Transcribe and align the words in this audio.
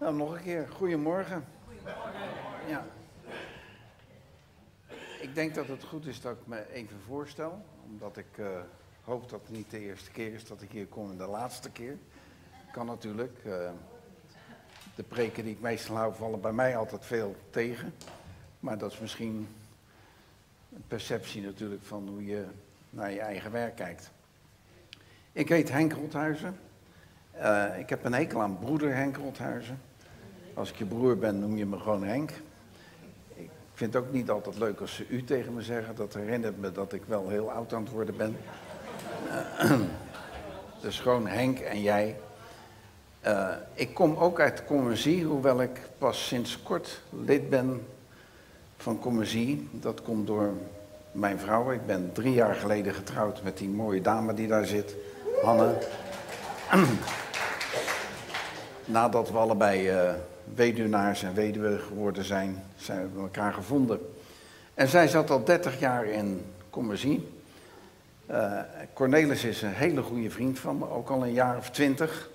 Nou, 0.00 0.14
nog 0.14 0.34
een 0.34 0.42
keer. 0.42 0.68
Goedemorgen. 0.68 1.44
Goedemorgen. 1.66 2.20
Ja. 2.68 2.86
Ik 5.20 5.34
denk 5.34 5.54
dat 5.54 5.66
het 5.66 5.84
goed 5.84 6.06
is 6.06 6.20
dat 6.20 6.32
ik 6.32 6.46
me 6.46 6.72
even 6.72 7.00
voorstel, 7.06 7.64
omdat 7.90 8.16
ik 8.16 8.36
uh, 8.36 8.46
hoop 9.04 9.30
dat 9.30 9.40
het 9.40 9.50
niet 9.50 9.70
de 9.70 9.78
eerste 9.78 10.10
keer 10.10 10.34
is 10.34 10.46
dat 10.46 10.62
ik 10.62 10.70
hier 10.70 10.86
kom 10.86 11.10
en 11.10 11.16
de 11.16 11.26
laatste 11.26 11.70
keer. 11.70 11.96
Kan 12.72 12.86
natuurlijk. 12.86 13.38
Uh, 13.44 13.70
de 14.94 15.02
preken 15.02 15.44
die 15.44 15.52
ik 15.52 15.60
meestal 15.60 15.96
hou 15.96 16.14
vallen 16.14 16.40
bij 16.40 16.52
mij 16.52 16.76
altijd 16.76 17.06
veel 17.06 17.36
tegen. 17.50 17.94
Maar 18.60 18.78
dat 18.78 18.92
is 18.92 18.98
misschien 18.98 19.48
een 20.74 20.84
perceptie 20.88 21.42
natuurlijk 21.42 21.82
van 21.82 22.08
hoe 22.08 22.24
je 22.24 22.46
naar 22.90 23.10
je 23.10 23.20
eigen 23.20 23.52
werk 23.52 23.76
kijkt. 23.76 24.10
Ik 25.32 25.48
heet 25.48 25.70
Henk 25.70 25.92
Rothuizen. 25.92 26.58
Uh, 27.36 27.78
ik 27.78 27.88
heb 27.88 28.04
een 28.04 28.12
hekel 28.12 28.42
aan 28.42 28.58
broeder 28.58 28.94
Henk 28.94 29.16
Rothuizen. 29.16 29.80
Als 30.60 30.70
ik 30.70 30.76
je 30.76 30.84
broer 30.84 31.18
ben, 31.18 31.40
noem 31.40 31.56
je 31.56 31.66
me 31.66 31.78
gewoon 31.78 32.02
Henk. 32.02 32.30
Ik 33.34 33.50
vind 33.72 33.94
het 33.94 34.02
ook 34.02 34.12
niet 34.12 34.30
altijd 34.30 34.58
leuk 34.58 34.80
als 34.80 34.94
ze 34.94 35.06
u 35.08 35.24
tegen 35.24 35.54
me 35.54 35.62
zeggen. 35.62 35.94
Dat 35.94 36.14
herinnert 36.14 36.60
me 36.60 36.72
dat 36.72 36.92
ik 36.92 37.02
wel 37.06 37.28
heel 37.28 37.50
oud 37.50 37.72
aan 37.72 37.82
het 37.82 37.92
worden 37.92 38.16
ben. 38.16 38.36
Dus 40.82 41.00
gewoon 41.00 41.26
Henk 41.26 41.58
en 41.58 41.82
jij. 41.82 42.16
Uh, 43.26 43.48
ik 43.74 43.94
kom 43.94 44.16
ook 44.16 44.40
uit 44.40 44.64
Commercie, 44.64 45.24
hoewel 45.24 45.62
ik 45.62 45.80
pas 45.98 46.26
sinds 46.26 46.62
kort 46.62 47.02
lid 47.10 47.50
ben 47.50 47.86
van 48.76 48.98
Commercie. 48.98 49.68
Dat 49.72 50.02
komt 50.02 50.26
door 50.26 50.52
mijn 51.12 51.38
vrouw. 51.38 51.70
Ik 51.72 51.86
ben 51.86 52.10
drie 52.12 52.32
jaar 52.32 52.54
geleden 52.54 52.94
getrouwd 52.94 53.42
met 53.42 53.58
die 53.58 53.68
mooie 53.68 54.00
dame 54.00 54.34
die 54.34 54.46
daar 54.46 54.66
zit, 54.66 54.96
Hanne. 55.42 55.78
Nadat 58.84 59.30
we 59.30 59.38
allebei 59.38 59.90
uh, 59.92 60.12
weduwnaars 60.54 61.22
en 61.22 61.34
weduwe 61.34 61.78
geworden 61.78 62.24
zijn, 62.24 62.62
zijn 62.76 63.12
we 63.14 63.20
elkaar 63.20 63.52
gevonden. 63.52 64.00
En 64.74 64.88
zij 64.88 65.08
zat 65.08 65.30
al 65.30 65.44
30 65.44 65.78
jaar 65.78 66.06
in 66.06 66.44
Commercie. 66.70 67.28
Uh, 68.30 68.60
Cornelis 68.92 69.44
is 69.44 69.62
een 69.62 69.72
hele 69.72 70.02
goede 70.02 70.30
vriend 70.30 70.58
van 70.58 70.78
me, 70.78 70.88
ook 70.88 71.08
al 71.08 71.22
een 71.22 71.32
jaar 71.32 71.56
of 71.56 71.70
twintig. 71.70 72.30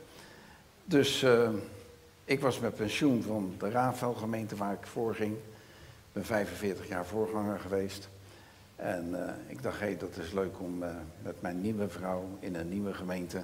Dus 0.84 1.24
uh, 1.24 1.50
ik 2.26 2.40
was 2.40 2.60
met 2.60 2.76
pensioen 2.76 3.24
van 3.24 3.56
de 3.60 3.70
Raafvelgemeente 3.70 4.56
waar 4.56 4.74
ik 4.74 4.88
voor 4.88 5.16
ging. 5.16 5.34
Ik 5.34 6.14
ben 6.14 6.26
45 6.26 6.88
jaar 6.88 7.06
voorganger 7.06 7.60
geweest. 7.60 8.10
En 8.76 9.10
uh, 9.12 9.20
ik 9.48 9.64
dacht, 9.64 9.80
hé, 9.80 9.86
hey, 9.86 9.98
dat 9.98 10.18
is 10.18 10.32
leuk 10.32 10.60
om 10.60 10.84
met 11.22 11.42
mijn 11.42 11.62
nieuwe 11.62 11.90
vrouw 11.90 12.38
in 12.40 12.56
een 12.56 12.70
nieuwe 12.70 12.94
gemeente 12.94 13.44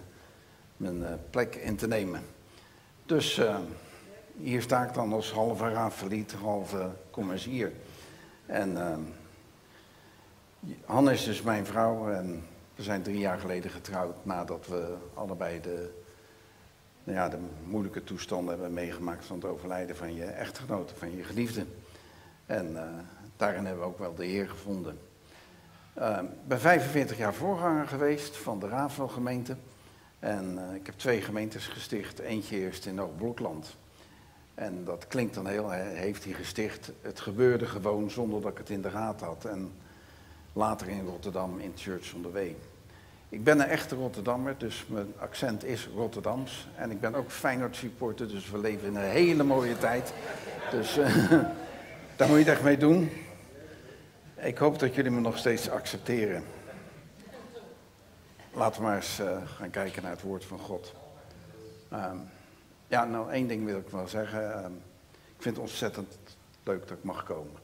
mijn 0.78 1.20
plek 1.30 1.56
in 1.56 1.76
te 1.76 1.88
nemen. 1.88 2.22
Dus 3.06 3.42
hier 4.38 4.62
sta 4.62 4.84
ik 4.84 4.94
dan 4.94 5.14
als 5.14 5.32
halve 5.32 5.70
Raafveliet, 5.70 6.32
halve 6.32 6.90
commercier. 7.12 7.72
En 8.46 8.78
Hanne 10.86 11.12
is 11.12 11.24
dus 11.24 11.42
mijn 11.42 11.66
vrouw 11.66 12.10
en 12.10 12.44
we 12.76 12.84
zijn 12.84 13.02
drie 13.02 13.20
jaar 13.20 13.40
geleden 13.40 13.72
getrouwd 13.72 14.26
nadat 14.26 14.68
we 14.68 14.96
allebei 15.14 15.62
de 15.62 16.02
nou 17.04 17.18
ja, 17.18 17.30
de 17.30 17.38
moeilijke 17.64 18.04
toestanden 18.04 18.54
hebben 18.54 18.74
meegemaakt 18.74 19.26
van 19.26 19.36
het 19.36 19.46
overlijden 19.46 19.96
van 19.96 20.16
je 20.16 20.26
echtgenote, 20.26 20.96
van 20.96 21.16
je 21.16 21.24
geliefde. 21.24 21.66
En 22.46 22.72
uh, 22.72 22.84
daarin 23.38 23.66
hebben 23.66 23.84
we 23.84 23.90
ook 23.90 24.00
wel 24.00 24.16
de 24.16 24.26
Heer 24.26 24.50
gevonden. 24.50 25.00
Uh, 25.98 26.20
ik 26.22 26.48
ben 26.48 26.60
45 26.60 27.18
jaar 27.18 27.34
voorganger 27.34 27.88
geweest 27.88 28.38
van 28.38 28.60
de 28.60 28.68
Raafvelgemeente. 28.68 29.56
En 30.20 30.58
uh, 30.58 30.76
ik 30.76 30.86
heb 30.86 30.96
twee 30.98 31.22
gemeentes 31.22 31.68
gesticht. 31.68 32.20
Eentje 32.20 32.58
eerst 32.58 32.86
in 32.86 33.00
Oud-Blokland. 33.00 33.78
En 34.56 34.84
dat 34.86 35.08
klinkt 35.08 35.34
dan 35.34 35.48
heel, 35.48 35.70
he, 35.70 35.84
heeft 35.84 36.24
hij 36.24 36.34
gesticht. 36.34 36.92
Het 37.02 37.20
gebeurde 37.20 37.66
gewoon 37.66 38.10
zonder 38.10 38.42
dat 38.42 38.52
ik 38.52 38.58
het 38.58 38.70
in 38.70 38.82
de 38.82 38.90
raad 38.90 39.22
had. 39.22 39.46
En 39.46 39.72
later 40.54 40.88
in 40.88 41.06
Rotterdam 41.06 41.60
in 41.60 41.74
Church 41.76 42.14
on 42.14 42.22
the 42.22 42.32
Way. 42.32 42.56
Ik 43.30 43.44
ben 43.44 43.60
een 43.60 43.68
echte 43.68 43.96
Rotterdammer, 43.96 44.58
dus 44.58 44.86
mijn 44.88 45.14
accent 45.18 45.64
is 45.64 45.90
Rotterdams. 45.96 46.68
En 46.76 46.92
ik 46.92 47.00
ben 47.00 47.16
ook 47.16 47.32
Feyenoord 47.32 47.76
supporter, 47.76 48.28
dus 48.28 48.50
we 48.50 48.58
leven 48.58 48.88
in 48.88 48.96
een 48.96 49.10
hele 49.10 49.44
mooie 49.44 49.78
tijd. 49.78 50.14
Dus 50.72 50.98
uh, 50.98 51.32
daar 52.16 52.28
moet 52.28 52.46
je 52.46 52.52
echt 52.52 52.64
mee 52.64 52.78
doen. 52.78 53.10
Ik 54.36 54.58
hoop 54.58 54.80
dat 54.80 54.96
jullie 54.96 55.12
me 55.12 55.20
nog 55.20 55.38
steeds 55.38 55.70
accepteren. 55.70 56.44
Laten 58.54 58.82
we 58.82 58.88
maar 58.88 58.96
eens 58.96 59.20
uh, 59.20 59.38
gaan 59.46 59.70
kijken 59.70 60.02
naar 60.02 60.12
het 60.12 60.22
woord 60.22 60.46
van 60.46 60.60
God. 60.60 60.94
Um, 61.94 62.30
ja, 62.92 63.06
nou 63.06 63.32
één 63.32 63.48
ding 63.48 63.66
wil 63.66 63.78
ik 63.78 63.90
wel 63.90 64.08
zeggen. 64.08 64.64
Um, 64.66 64.82
ik 65.36 65.42
vind 65.42 65.56
het 65.56 65.66
ontzettend 65.66 66.18
leuk 66.64 66.88
dat 66.88 66.98
ik 66.98 67.04
mag 67.04 67.24
komen. 67.24 67.60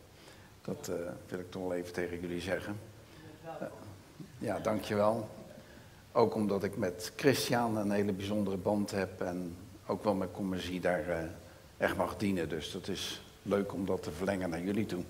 Dat 0.62 0.90
uh, 0.90 0.96
wil 1.28 1.40
ik 1.40 1.52
toch 1.52 1.62
wel 1.62 1.74
even 1.74 1.94
tegen 1.94 2.20
jullie 2.20 2.42
zeggen. 2.42 2.80
ja, 4.38 4.60
dankjewel. 4.60 5.30
Ook 6.12 6.36
omdat 6.36 6.64
ik 6.64 6.78
met 6.78 7.12
Christian 7.16 7.78
een 7.78 7.92
hele 7.92 8.12
bijzondere 8.12 8.58
band 8.58 8.92
heb 8.92 9.22
en 9.22 9.56
ook 9.86 10.04
wel 10.04 10.14
met 10.14 10.32
commercie 10.32 10.80
daar 10.80 11.08
uh, 11.08 11.18
echt 11.78 11.96
mag 11.96 12.18
dienen. 12.18 12.50
Dus 12.50 12.72
dat 12.72 12.88
is 12.88 13.22
leuk 13.42 13.74
om 13.74 13.86
dat 13.86 14.04
te 14.04 14.12
verlengen 14.12 14.50
naar 14.50 14.62
jullie 14.62 14.86
toe. 14.86 15.04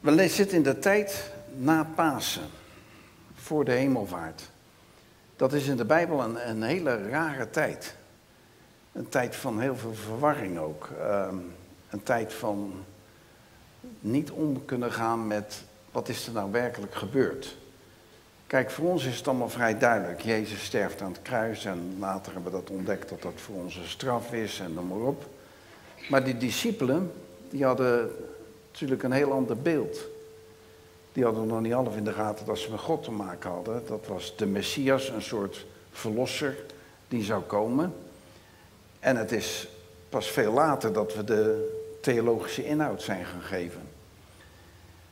We 0.00 0.28
zitten 0.28 0.56
in 0.56 0.62
de 0.62 0.78
tijd 0.78 1.32
na 1.56 1.84
Pasen, 1.94 2.48
voor 3.34 3.64
de 3.64 3.72
hemelvaart. 3.72 4.52
Dat 5.36 5.52
is 5.52 5.66
in 5.66 5.76
de 5.76 5.84
Bijbel 5.84 6.22
een, 6.22 6.48
een 6.48 6.62
hele 6.62 7.08
rare 7.08 7.50
tijd. 7.50 7.94
Een 8.92 9.08
tijd 9.08 9.36
van 9.36 9.60
heel 9.60 9.76
veel 9.76 9.94
verwarring 9.94 10.58
ook. 10.58 10.88
Um, 11.00 11.52
een 11.90 12.02
tijd 12.02 12.32
van 12.32 12.84
niet 14.00 14.30
om 14.30 14.64
kunnen 14.64 14.92
gaan 14.92 15.26
met 15.26 15.62
wat 15.90 16.08
is 16.08 16.26
er 16.26 16.32
nou 16.32 16.50
werkelijk 16.50 16.94
gebeurd. 16.94 17.56
Kijk, 18.46 18.70
voor 18.70 18.90
ons 18.90 19.04
is 19.04 19.16
het 19.16 19.28
allemaal 19.28 19.48
vrij 19.48 19.78
duidelijk. 19.78 20.20
Jezus 20.20 20.64
sterft 20.64 21.02
aan 21.02 21.12
het 21.12 21.22
kruis 21.22 21.64
en 21.64 21.96
later 21.98 22.32
hebben 22.32 22.52
we 22.52 22.58
dat 22.58 22.70
ontdekt 22.70 23.08
dat 23.08 23.22
dat 23.22 23.32
voor 23.36 23.54
ons 23.54 23.76
een 23.76 23.88
straf 23.88 24.32
is 24.32 24.60
en 24.60 24.74
noem 24.74 24.86
maar 24.86 25.06
op. 25.06 25.24
Maar 26.08 26.24
die 26.24 26.36
discipelen, 26.36 27.12
die 27.50 27.64
hadden 27.64 28.10
natuurlijk 28.70 29.02
een 29.02 29.12
heel 29.12 29.32
ander 29.32 29.56
beeld. 29.58 30.12
Die 31.14 31.24
hadden 31.24 31.46
nog 31.46 31.60
niet 31.60 31.72
half 31.72 31.96
in 31.96 32.04
de 32.04 32.12
gaten 32.12 32.46
dat 32.46 32.58
ze 32.58 32.70
met 32.70 32.80
God 32.80 33.02
te 33.02 33.10
maken 33.10 33.50
hadden. 33.50 33.82
Dat 33.86 34.06
was 34.06 34.36
de 34.36 34.46
Messias, 34.46 35.08
een 35.08 35.22
soort 35.22 35.66
verlosser 35.90 36.56
die 37.08 37.24
zou 37.24 37.42
komen. 37.42 37.94
En 39.00 39.16
het 39.16 39.32
is 39.32 39.68
pas 40.08 40.30
veel 40.30 40.52
later 40.52 40.92
dat 40.92 41.14
we 41.14 41.24
de 41.24 41.68
theologische 42.00 42.64
inhoud 42.64 43.02
zijn 43.02 43.24
gaan 43.24 43.42
geven. 43.42 43.80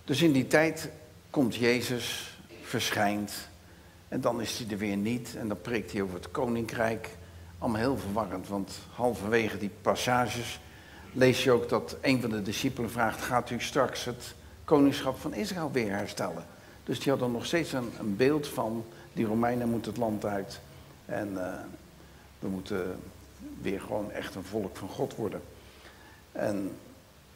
Dus 0.05 0.23
in 0.23 0.33
die 0.33 0.47
tijd 0.47 0.91
komt 1.31 1.55
Jezus 1.55 2.37
verschijnt. 2.62 3.33
En 4.09 4.21
dan 4.21 4.41
is 4.41 4.59
hij 4.59 4.67
er 4.71 4.79
weer 4.79 4.97
niet. 4.97 5.35
En 5.37 5.49
dan 5.49 5.61
preekt 5.61 5.93
hij 5.93 6.03
over 6.03 6.15
het 6.15 6.31
koninkrijk. 6.31 7.09
Allemaal 7.59 7.81
heel 7.81 7.99
verwarrend, 7.99 8.49
want 8.49 8.79
halverwege 8.95 9.59
die 9.59 9.71
passages 9.83 10.61
lees 11.12 11.45
je 11.45 11.51
ook 11.51 11.69
dat 11.69 11.97
een 12.01 12.21
van 12.21 12.31
de 12.31 12.43
discipelen 12.43 12.91
vraagt: 12.91 13.23
Gaat 13.23 13.51
u 13.51 13.61
straks 13.61 14.05
het 14.05 14.35
koningschap 14.65 15.19
van 15.19 15.34
Israël 15.34 15.71
weer 15.73 15.91
herstellen? 15.91 16.45
Dus 16.84 17.00
die 17.00 17.11
hadden 17.11 17.33
nog 17.33 17.47
steeds 17.47 17.73
een, 17.73 18.17
beeld 18.17 18.49
van: 18.49 18.84
die 19.12 19.27
Romeinen 19.27 19.69
moeten 19.69 19.91
het 19.91 20.00
land 20.00 20.25
uit. 20.25 20.61
En 21.06 21.33
uh, 21.33 21.55
we 22.39 22.49
moeten 22.49 23.00
weer 23.61 23.81
gewoon 23.81 24.11
echt 24.11 24.34
een 24.34 24.45
volk 24.45 24.77
van 24.77 24.89
God 24.89 25.15
worden. 25.15 25.43
En 26.33 26.73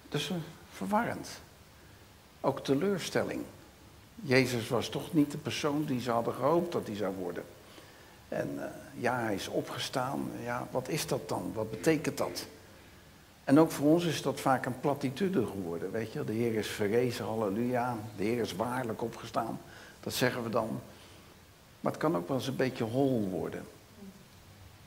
dus 0.09 0.31
verwarrend. 0.73 1.29
Ook 2.41 2.65
teleurstelling. 2.65 3.43
Jezus 4.15 4.69
was 4.69 4.89
toch 4.89 5.13
niet 5.13 5.31
de 5.31 5.39
persoon 5.39 5.85
die 5.85 6.01
ze 6.01 6.11
hadden 6.11 6.35
gehoopt 6.35 6.73
dat 6.73 6.87
hij 6.87 6.97
zou 6.97 7.15
worden. 7.15 7.45
En 8.29 8.51
uh, 8.57 8.65
ja, 9.03 9.19
hij 9.19 9.35
is 9.35 9.49
opgestaan. 9.49 10.31
Ja, 10.43 10.69
wat 10.71 10.89
is 10.89 11.07
dat 11.07 11.29
dan? 11.29 11.53
Wat 11.55 11.71
betekent 11.71 12.19
dat? 12.19 12.47
En 13.47 13.59
ook 13.59 13.71
voor 13.71 13.93
ons 13.93 14.05
is 14.05 14.23
dat 14.23 14.41
vaak 14.41 14.67
een 14.67 14.81
platitude 14.81 15.47
geworden. 15.47 15.91
Weet 15.91 16.13
je, 16.13 16.25
de 16.25 16.33
Heer 16.33 16.55
is 16.55 16.69
verrezen, 16.69 17.25
halleluja. 17.25 17.97
De 18.17 18.25
Heer 18.25 18.41
is 18.41 18.57
waarlijk 18.57 19.03
opgestaan. 19.03 19.61
Dat 20.01 20.13
zeggen 20.13 20.43
we 20.43 20.49
dan. 20.49 20.81
Maar 21.81 21.93
het 21.93 22.01
kan 22.01 22.17
ook 22.17 22.29
wel 22.29 22.37
eens 22.37 22.47
een 22.47 22.57
beetje 22.57 22.85
hol 22.85 23.29
worden. 23.29 23.65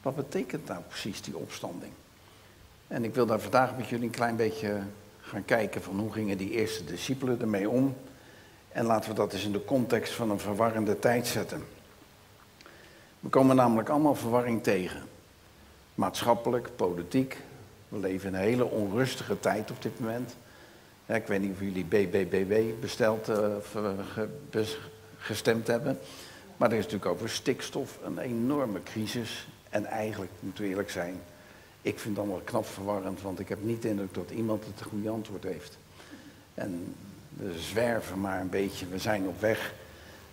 Wat 0.01 0.15
betekent 0.15 0.67
nou 0.67 0.81
precies 0.88 1.21
die 1.21 1.38
opstanding? 1.38 1.91
En 2.88 3.03
ik 3.03 3.13
wil 3.13 3.25
daar 3.25 3.39
vandaag 3.39 3.77
met 3.77 3.88
jullie 3.88 4.06
een 4.06 4.11
klein 4.11 4.35
beetje 4.35 4.81
gaan 5.21 5.45
kijken 5.45 5.81
van 5.81 6.00
hoe 6.00 6.12
gingen 6.12 6.38
die 6.38 6.51
eerste 6.51 6.85
discipelen 6.85 7.41
ermee 7.41 7.69
om. 7.69 7.95
En 8.71 8.85
laten 8.85 9.09
we 9.09 9.15
dat 9.15 9.33
eens 9.33 9.45
in 9.45 9.51
de 9.51 9.65
context 9.65 10.13
van 10.13 10.29
een 10.29 10.39
verwarrende 10.39 11.00
tijd 11.00 11.27
zetten. 11.27 11.63
We 13.19 13.29
komen 13.29 13.55
namelijk 13.55 13.89
allemaal 13.89 14.15
verwarring 14.15 14.63
tegen. 14.63 15.01
Maatschappelijk, 15.95 16.69
politiek. 16.75 17.38
We 17.89 18.00
leven 18.00 18.27
in 18.27 18.36
een 18.36 18.41
hele 18.41 18.65
onrustige 18.65 19.39
tijd 19.39 19.71
op 19.71 19.81
dit 19.81 20.00
moment. 20.00 20.36
Ja, 21.06 21.15
ik 21.15 21.27
weet 21.27 21.41
niet 21.41 21.51
of 21.51 21.59
jullie 21.59 21.86
BBBW 21.86 22.81
besteld, 22.81 23.30
uh, 23.30 24.65
gestemd 25.18 25.68
hebben. 25.68 26.00
Maar 26.57 26.71
er 26.71 26.77
is 26.77 26.83
natuurlijk 26.83 27.12
over 27.12 27.30
stikstof 27.30 28.00
een 28.03 28.18
enorme 28.18 28.83
crisis. 28.83 29.47
En 29.69 29.86
eigenlijk, 29.86 30.31
moeten 30.39 30.63
we 30.63 30.69
eerlijk 30.69 30.89
zijn, 30.89 31.21
Ik 31.81 32.00
vind 32.00 32.15
het 32.15 32.25
allemaal 32.25 32.44
knap 32.44 32.65
verwarrend, 32.65 33.21
want 33.21 33.39
ik 33.39 33.50
heb 33.50 33.63
niet 33.63 33.81
de 33.81 33.89
indruk 33.89 34.13
dat 34.13 34.31
iemand 34.31 34.65
het 34.65 34.88
goede 34.88 35.09
antwoord 35.09 35.44
heeft. 35.44 35.77
En 36.53 36.95
we 37.30 37.59
zwerven 37.59 38.19
maar 38.19 38.41
een 38.41 38.50
beetje. 38.50 38.88
We 38.88 39.00
zijn 39.00 39.27
op 39.27 39.41
weg 39.41 39.74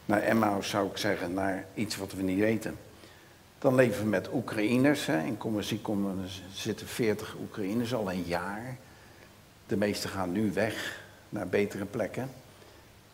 naar 0.05 0.23
Emmaus, 0.23 0.69
zou 0.69 0.91
ik 0.91 0.97
zeggen, 0.97 1.35
naar 1.35 1.67
iets 1.75 1.97
wat 1.97 2.13
we 2.13 2.23
niet 2.23 2.39
weten. 2.39 2.77
Dan 3.59 3.75
leven 3.75 4.03
we 4.03 4.09
met 4.09 4.33
Oekraïners. 4.33 5.07
Hè. 5.07 5.23
In 5.23 5.37
Commercie 5.37 5.81
zitten 6.53 6.87
40 6.87 7.37
Oekraïners 7.41 7.95
al 7.95 8.11
een 8.11 8.23
jaar. 8.23 8.77
De 9.67 9.77
meesten 9.77 10.11
gaan 10.11 10.33
nu 10.33 10.53
weg 10.53 11.01
naar 11.29 11.49
betere 11.49 11.85
plekken. 11.85 12.31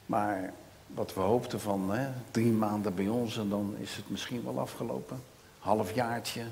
Maar 0.06 0.52
wat 0.86 1.14
we 1.14 1.20
hoopten 1.20 1.60
van 1.60 1.92
hè, 1.92 2.08
drie 2.30 2.52
maanden 2.52 2.94
bij 2.94 3.08
ons 3.08 3.38
en 3.38 3.48
dan 3.48 3.74
is 3.78 3.96
het 3.96 4.10
misschien 4.10 4.44
wel 4.44 4.60
afgelopen. 4.60 5.22
Halfjaartje, 5.58 6.42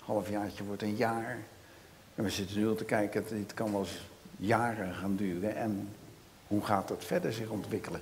halfjaartje 0.00 0.64
wordt 0.64 0.82
een 0.82 0.96
jaar. 0.96 1.38
En 2.14 2.24
we 2.24 2.30
zitten 2.30 2.58
nu 2.58 2.68
al 2.68 2.74
te 2.74 2.84
kijken, 2.84 3.24
het 3.28 3.54
kan 3.54 3.72
wel 3.72 3.80
eens 3.80 4.00
jaren 4.36 4.94
gaan 4.94 5.16
duren. 5.16 5.56
En 5.56 5.88
hoe 6.46 6.64
gaat 6.64 6.88
het 6.88 7.04
verder 7.04 7.32
zich 7.32 7.48
ontwikkelen? 7.48 8.00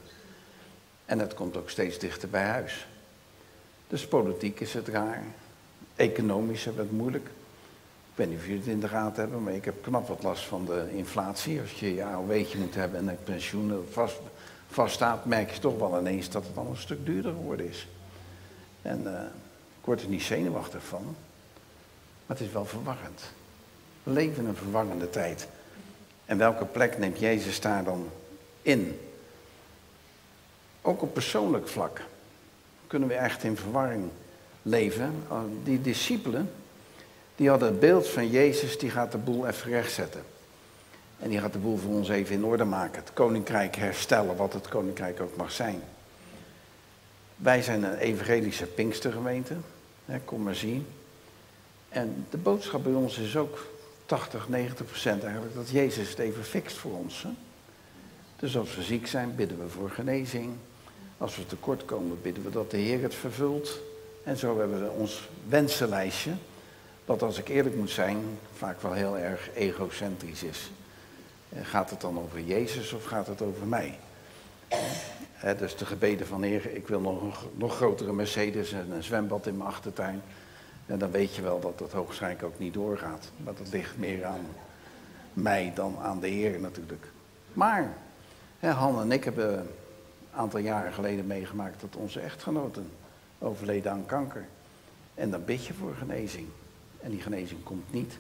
En 1.05 1.19
het 1.19 1.35
komt 1.35 1.57
ook 1.57 1.71
steeds 1.71 1.99
dichter 1.99 2.29
bij 2.29 2.45
huis. 2.45 2.87
Dus 3.89 4.07
politiek 4.07 4.61
is 4.61 4.75
het 4.75 4.89
raar. 4.89 5.23
Economisch 5.97 6.65
hebben 6.65 6.83
we 6.83 6.89
het 6.89 6.99
moeilijk. 6.99 7.27
Ik 8.11 8.23
weet 8.23 8.29
niet 8.29 8.39
of 8.39 8.45
jullie 8.45 8.61
het 8.61 8.69
in 8.69 8.81
de 8.81 8.89
gaten 8.89 9.23
hebben, 9.23 9.43
maar 9.43 9.53
ik 9.53 9.65
heb 9.65 9.83
knap 9.83 10.09
wat 10.09 10.23
last 10.23 10.45
van 10.45 10.65
de 10.65 10.89
inflatie. 10.93 11.61
Als 11.61 11.73
je 11.73 11.95
je 11.95 12.05
AOW'tje 12.05 12.59
moet 12.59 12.75
hebben 12.75 13.01
en 13.01 13.09
een 13.09 13.25
pensioen 13.25 13.87
vast, 13.91 14.21
vaststaat, 14.69 15.25
merk 15.25 15.51
je 15.51 15.61
toch 15.61 15.79
wel 15.79 15.99
ineens 15.99 16.31
dat 16.31 16.47
het 16.47 16.57
al 16.57 16.67
een 16.67 16.77
stuk 16.77 17.07
duurder 17.07 17.33
geworden 17.33 17.69
is. 17.69 17.89
En 18.83 19.03
uh, 19.05 19.13
ik 19.79 19.85
word 19.85 20.03
er 20.03 20.09
niet 20.09 20.23
zenuwachtig 20.23 20.85
van, 20.85 21.05
maar 22.27 22.37
het 22.37 22.47
is 22.47 22.53
wel 22.53 22.65
verwarrend. 22.65 23.23
We 24.03 24.11
leven 24.11 24.43
in 24.43 24.49
een 24.49 24.57
verwarrende 24.57 25.11
tijd. 25.11 25.49
En 26.25 26.39
welke 26.39 26.65
plek 26.65 26.99
neemt 26.99 27.19
Jezus 27.19 27.61
daar 27.61 27.85
dan 27.85 28.09
in? 28.63 29.01
Ook 30.83 31.03
op 31.03 31.13
persoonlijk 31.13 31.69
vlak 31.69 32.01
kunnen 32.87 33.09
we 33.09 33.15
echt 33.15 33.43
in 33.43 33.57
verwarring 33.57 34.11
leven. 34.63 35.15
Oh, 35.29 35.43
die 35.65 35.81
discipelen, 35.81 36.51
die 37.37 37.49
hadden 37.49 37.69
het 37.69 37.81
beeld 37.81 38.09
van 38.09 38.31
Jezus, 38.31 38.79
die 38.79 38.91
gaat 38.91 39.13
de 39.13 39.19
boel 39.19 39.47
even 39.47 39.71
rechtzetten. 39.71 40.23
En 41.19 41.29
die 41.29 41.39
gaat 41.39 41.53
de 41.53 41.59
boel 41.59 41.77
voor 41.77 41.95
ons 41.95 42.09
even 42.09 42.35
in 42.35 42.45
orde 42.45 42.65
maken. 42.65 43.01
Het 43.01 43.13
koninkrijk 43.13 43.77
herstellen, 43.77 44.37
wat 44.37 44.53
het 44.53 44.69
koninkrijk 44.69 45.21
ook 45.21 45.37
mag 45.37 45.53
zijn. 45.53 45.81
Wij 47.37 47.63
zijn 47.63 47.83
een 47.83 47.97
evangelische 47.97 48.67
Pinkstergemeente, 48.67 49.55
kom 50.25 50.43
maar 50.43 50.55
zien. 50.55 50.87
En 51.89 52.27
de 52.31 52.37
boodschap 52.37 52.83
bij 52.83 52.93
ons 52.93 53.19
is 53.19 53.37
ook 53.37 53.67
80, 54.07 54.49
90 54.49 54.87
procent 54.87 55.23
eigenlijk 55.23 55.55
dat 55.55 55.69
Jezus 55.69 56.09
het 56.09 56.19
even 56.19 56.45
fixt 56.45 56.77
voor 56.77 56.93
ons. 56.93 57.27
Dus 58.37 58.57
als 58.57 58.77
we 58.77 58.83
ziek 58.83 59.07
zijn, 59.07 59.35
bidden 59.35 59.59
we 59.59 59.69
voor 59.69 59.91
genezing. 59.91 60.53
Als 61.19 61.37
we 61.37 61.47
tekort 61.47 61.85
komen, 61.85 62.23
bidden 62.23 62.45
we 62.45 62.51
dat 62.51 62.71
de 62.71 62.77
Heer 62.77 63.03
het 63.03 63.15
vervult. 63.15 63.81
En 64.23 64.37
zo 64.37 64.59
hebben 64.59 64.83
we 64.83 64.91
ons 64.91 65.29
wensenlijstje, 65.49 66.33
wat 67.05 67.23
als 67.23 67.39
ik 67.39 67.49
eerlijk 67.49 67.77
moet 67.77 67.91
zijn, 67.91 68.19
vaak 68.57 68.83
wel 68.83 68.93
heel 68.93 69.19
erg 69.19 69.51
egocentrisch 69.55 70.43
is. 70.43 70.71
Eh, 71.49 71.59
gaat 71.65 71.91
het 71.91 72.01
dan 72.01 72.19
over 72.19 72.41
Jezus 72.41 72.93
of 72.93 73.05
gaat 73.05 73.27
het 73.27 73.43
over 73.43 73.67
mij? 73.67 73.99
Dus 75.59 75.77
de 75.77 75.87
gebeden 75.87 76.27
van 76.27 76.43
Heer, 76.43 76.75
ik 76.75 76.89
wil 76.89 77.01
nog 77.01 77.23
een 77.23 77.33
nog 77.55 77.77
grotere 77.77 78.13
Mercedes 78.13 78.73
en 78.73 78.91
een 78.91 79.03
zwembad 79.03 79.47
in 79.47 79.57
mijn 79.57 79.69
achtertuin. 79.69 80.23
En 80.87 80.99
dan 80.99 81.11
weet 81.11 81.35
je 81.35 81.43
wel 81.43 81.61
dat 81.61 81.79
dat 81.79 81.93
hoogstwaarschijnlijk 81.93 82.43
ook 82.43 82.59
niet 82.59 82.75
doorgaat. 82.75 83.31
Maar 83.37 83.55
dat 83.55 83.73
ligt 83.73 83.99
meer 83.99 84.25
aan 84.25 84.47
mij 85.33 85.73
dan 85.75 85.97
aan 86.03 86.21
de 86.21 86.29
Heer 86.29 86.61
natuurlijk. 86.61 87.07
Maar 87.53 87.97
he, 88.59 88.69
Han 88.69 89.01
en 89.01 89.13
ik 89.13 89.25
hebben 89.25 89.69
aantal 90.37 90.61
jaren 90.61 90.93
geleden 90.93 91.27
meegemaakt 91.27 91.81
dat 91.81 91.97
onze 91.97 92.21
echtgenoten 92.21 92.91
overleden 93.39 93.93
aan 93.93 94.07
kanker. 94.07 94.47
En 95.15 95.31
dan 95.31 95.45
bid 95.45 95.67
je 95.67 95.75
voor 95.75 95.95
genezing. 95.95 96.49
En 97.01 97.11
die 97.11 97.21
genezing 97.21 97.63
komt 97.63 97.93
niet. 97.93 98.19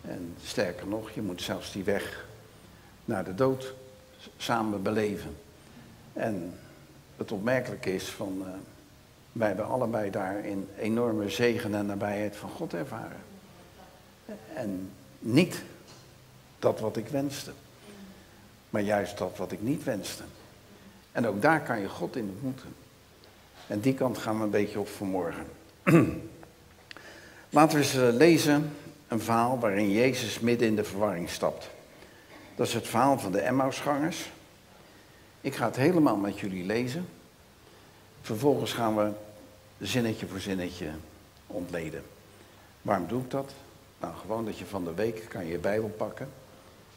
En 0.00 0.34
sterker 0.44 0.86
nog, 0.86 1.10
je 1.10 1.22
moet 1.22 1.42
zelfs 1.42 1.72
die 1.72 1.84
weg 1.84 2.26
naar 3.04 3.24
de 3.24 3.34
dood 3.34 3.74
samen 4.36 4.82
beleven. 4.82 5.36
En 6.12 6.58
het 7.16 7.32
opmerkelijke 7.32 7.94
is 7.94 8.08
van, 8.08 8.36
uh, 8.40 8.46
wij 9.32 9.46
hebben 9.46 9.66
allebei 9.66 10.10
daar 10.10 10.44
een 10.44 10.68
enorme 10.78 11.28
zegen 11.28 11.74
en 11.74 11.86
nabijheid 11.86 12.36
van 12.36 12.50
God 12.50 12.74
ervaren. 12.74 13.20
En 14.54 14.90
niet 15.18 15.62
dat 16.58 16.80
wat 16.80 16.96
ik 16.96 17.08
wenste, 17.08 17.52
maar 18.70 18.82
juist 18.82 19.18
dat 19.18 19.36
wat 19.36 19.52
ik 19.52 19.62
niet 19.62 19.84
wenste. 19.84 20.22
En 21.12 21.26
ook 21.26 21.42
daar 21.42 21.62
kan 21.62 21.80
je 21.80 21.88
God 21.88 22.16
in 22.16 22.30
ontmoeten. 22.32 22.74
En 23.66 23.80
die 23.80 23.94
kant 23.94 24.18
gaan 24.18 24.38
we 24.38 24.44
een 24.44 24.50
beetje 24.50 24.80
op 24.80 24.88
vanmorgen. 24.88 25.46
Laten 27.50 27.78
we 27.78 27.84
eens 27.84 27.94
eh, 27.94 28.08
lezen 28.12 28.70
een 29.08 29.20
verhaal 29.20 29.58
waarin 29.58 29.90
Jezus 29.90 30.40
midden 30.40 30.68
in 30.68 30.76
de 30.76 30.84
verwarring 30.84 31.30
stapt. 31.30 31.70
Dat 32.54 32.66
is 32.66 32.74
het 32.74 32.88
verhaal 32.88 33.18
van 33.18 33.32
de 33.32 33.40
Emmausgangers. 33.40 34.30
Ik 35.40 35.54
ga 35.54 35.66
het 35.66 35.76
helemaal 35.76 36.16
met 36.16 36.38
jullie 36.38 36.64
lezen. 36.64 37.08
Vervolgens 38.22 38.72
gaan 38.72 38.96
we 38.96 39.10
zinnetje 39.78 40.26
voor 40.26 40.40
zinnetje 40.40 40.90
ontleden. 41.46 42.02
Waarom 42.82 43.06
doe 43.06 43.22
ik 43.22 43.30
dat? 43.30 43.52
Nou, 44.00 44.14
gewoon 44.16 44.44
dat 44.44 44.58
je 44.58 44.66
van 44.66 44.84
de 44.84 44.94
week 44.94 45.26
kan 45.28 45.44
je, 45.44 45.50
je 45.50 45.58
Bijbel 45.58 45.88
pakken. 45.88 46.28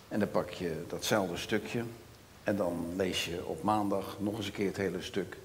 En 0.08 0.20
dan 0.20 0.32
pak 0.32 0.50
je 0.50 0.84
datzelfde 0.88 1.38
stukje. 1.38 1.84
En 2.46 2.56
dan 2.56 2.88
lees 2.96 3.26
je 3.26 3.46
op 3.46 3.64
maandag 3.64 4.18
nog 4.20 4.38
eens 4.38 4.46
een 4.46 4.52
keer 4.52 4.68
het 4.68 4.78
hele 4.78 5.02
stuk. 5.02 5.38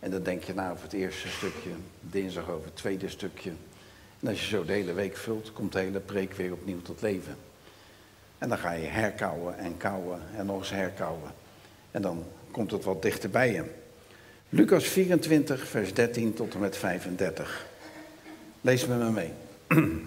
En 0.00 0.10
dan 0.10 0.22
denk 0.22 0.44
je 0.44 0.54
na 0.54 0.70
over 0.70 0.82
het 0.82 0.92
eerste 0.92 1.28
stukje, 1.28 1.70
dinsdag 2.00 2.50
over 2.50 2.64
het 2.64 2.76
tweede 2.76 3.08
stukje. 3.08 3.50
En 4.20 4.28
als 4.28 4.40
je 4.40 4.46
zo 4.46 4.64
de 4.64 4.72
hele 4.72 4.92
week 4.92 5.16
vult, 5.16 5.52
komt 5.52 5.72
de 5.72 5.78
hele 5.78 6.00
preek 6.00 6.32
weer 6.32 6.52
opnieuw 6.52 6.82
tot 6.82 7.00
leven. 7.00 7.36
En 8.38 8.48
dan 8.48 8.58
ga 8.58 8.72
je 8.72 8.86
herkauwen 8.86 9.58
en 9.58 9.76
kauwen 9.76 10.20
en 10.36 10.46
nog 10.46 10.58
eens 10.58 10.70
herkauwen. 10.70 11.30
En 11.90 12.02
dan 12.02 12.24
komt 12.50 12.70
het 12.70 12.84
wat 12.84 13.02
dichter 13.02 13.30
bij 13.30 13.52
je. 13.52 13.64
Lucas 14.48 14.84
24, 14.84 15.68
vers 15.68 15.94
13 15.94 16.34
tot 16.34 16.54
en 16.54 16.60
met 16.60 16.76
35. 16.76 17.66
Lees 18.60 18.86
met 18.86 18.98
me 18.98 19.10
mee. 19.10 19.32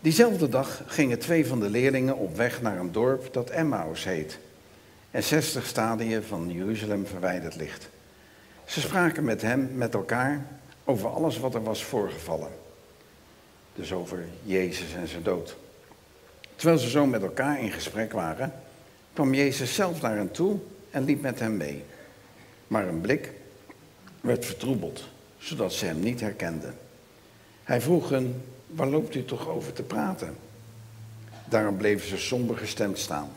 Diezelfde 0.00 0.48
dag 0.48 0.82
gingen 0.86 1.18
twee 1.18 1.46
van 1.46 1.60
de 1.60 1.70
leerlingen 1.70 2.16
op 2.16 2.36
weg 2.36 2.62
naar 2.62 2.78
een 2.78 2.92
dorp 2.92 3.32
dat 3.32 3.50
Emmaus 3.50 4.04
heet. 4.04 4.38
En 5.10 5.22
60 5.22 5.66
stadien 5.66 6.22
van 6.22 6.52
Jeruzalem 6.52 7.06
verwijderd 7.06 7.56
ligt. 7.56 7.88
Ze 8.64 8.80
spraken 8.80 9.24
met 9.24 9.42
hem, 9.42 9.70
met 9.74 9.94
elkaar, 9.94 10.46
over 10.84 11.08
alles 11.08 11.38
wat 11.38 11.54
er 11.54 11.62
was 11.62 11.84
voorgevallen. 11.84 12.50
Dus 13.74 13.92
over 13.92 14.24
Jezus 14.42 14.94
en 14.94 15.08
zijn 15.08 15.22
dood. 15.22 15.56
Terwijl 16.56 16.78
ze 16.78 16.88
zo 16.88 17.06
met 17.06 17.22
elkaar 17.22 17.60
in 17.60 17.70
gesprek 17.70 18.12
waren, 18.12 18.52
kwam 19.12 19.34
Jezus 19.34 19.74
zelf 19.74 20.00
naar 20.00 20.16
hen 20.16 20.30
toe 20.30 20.58
en 20.90 21.04
liep 21.04 21.20
met 21.20 21.40
hem 21.40 21.56
mee. 21.56 21.84
Maar 22.66 22.88
een 22.88 23.00
blik 23.00 23.32
werd 24.20 24.44
vertroebeld, 24.44 25.04
zodat 25.38 25.72
ze 25.72 25.86
hem 25.86 26.00
niet 26.00 26.20
herkenden. 26.20 26.74
Hij 27.64 27.80
vroeg 27.80 28.08
hen, 28.08 28.42
waar 28.66 28.86
loopt 28.86 29.14
u 29.14 29.24
toch 29.24 29.48
over 29.48 29.72
te 29.72 29.82
praten? 29.82 30.36
Daarom 31.44 31.76
bleven 31.76 32.08
ze 32.08 32.18
somber 32.18 32.56
gestemd 32.56 32.98
staan. 32.98 33.30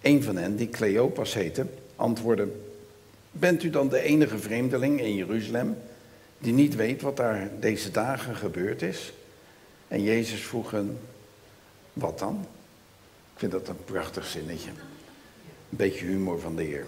Een 0.00 0.22
van 0.22 0.36
hen, 0.36 0.56
die 0.56 0.68
Cleopas 0.68 1.34
heette, 1.34 1.66
antwoordde, 1.96 2.48
bent 3.30 3.62
u 3.62 3.70
dan 3.70 3.88
de 3.88 4.00
enige 4.00 4.38
vreemdeling 4.38 5.00
in 5.00 5.14
Jeruzalem 5.14 5.76
die 6.38 6.52
niet 6.52 6.74
weet 6.74 7.02
wat 7.02 7.16
daar 7.16 7.50
deze 7.60 7.90
dagen 7.90 8.36
gebeurd 8.36 8.82
is? 8.82 9.12
En 9.88 10.02
Jezus 10.02 10.40
vroeg 10.40 10.70
hen, 10.70 10.98
wat 11.92 12.18
dan? 12.18 12.46
Ik 13.32 13.38
vind 13.38 13.52
dat 13.52 13.68
een 13.68 13.84
prachtig 13.84 14.26
zinnetje. 14.26 14.70
Een 14.70 15.76
beetje 15.76 16.06
humor 16.06 16.40
van 16.40 16.56
de 16.56 16.62
Heer. 16.62 16.86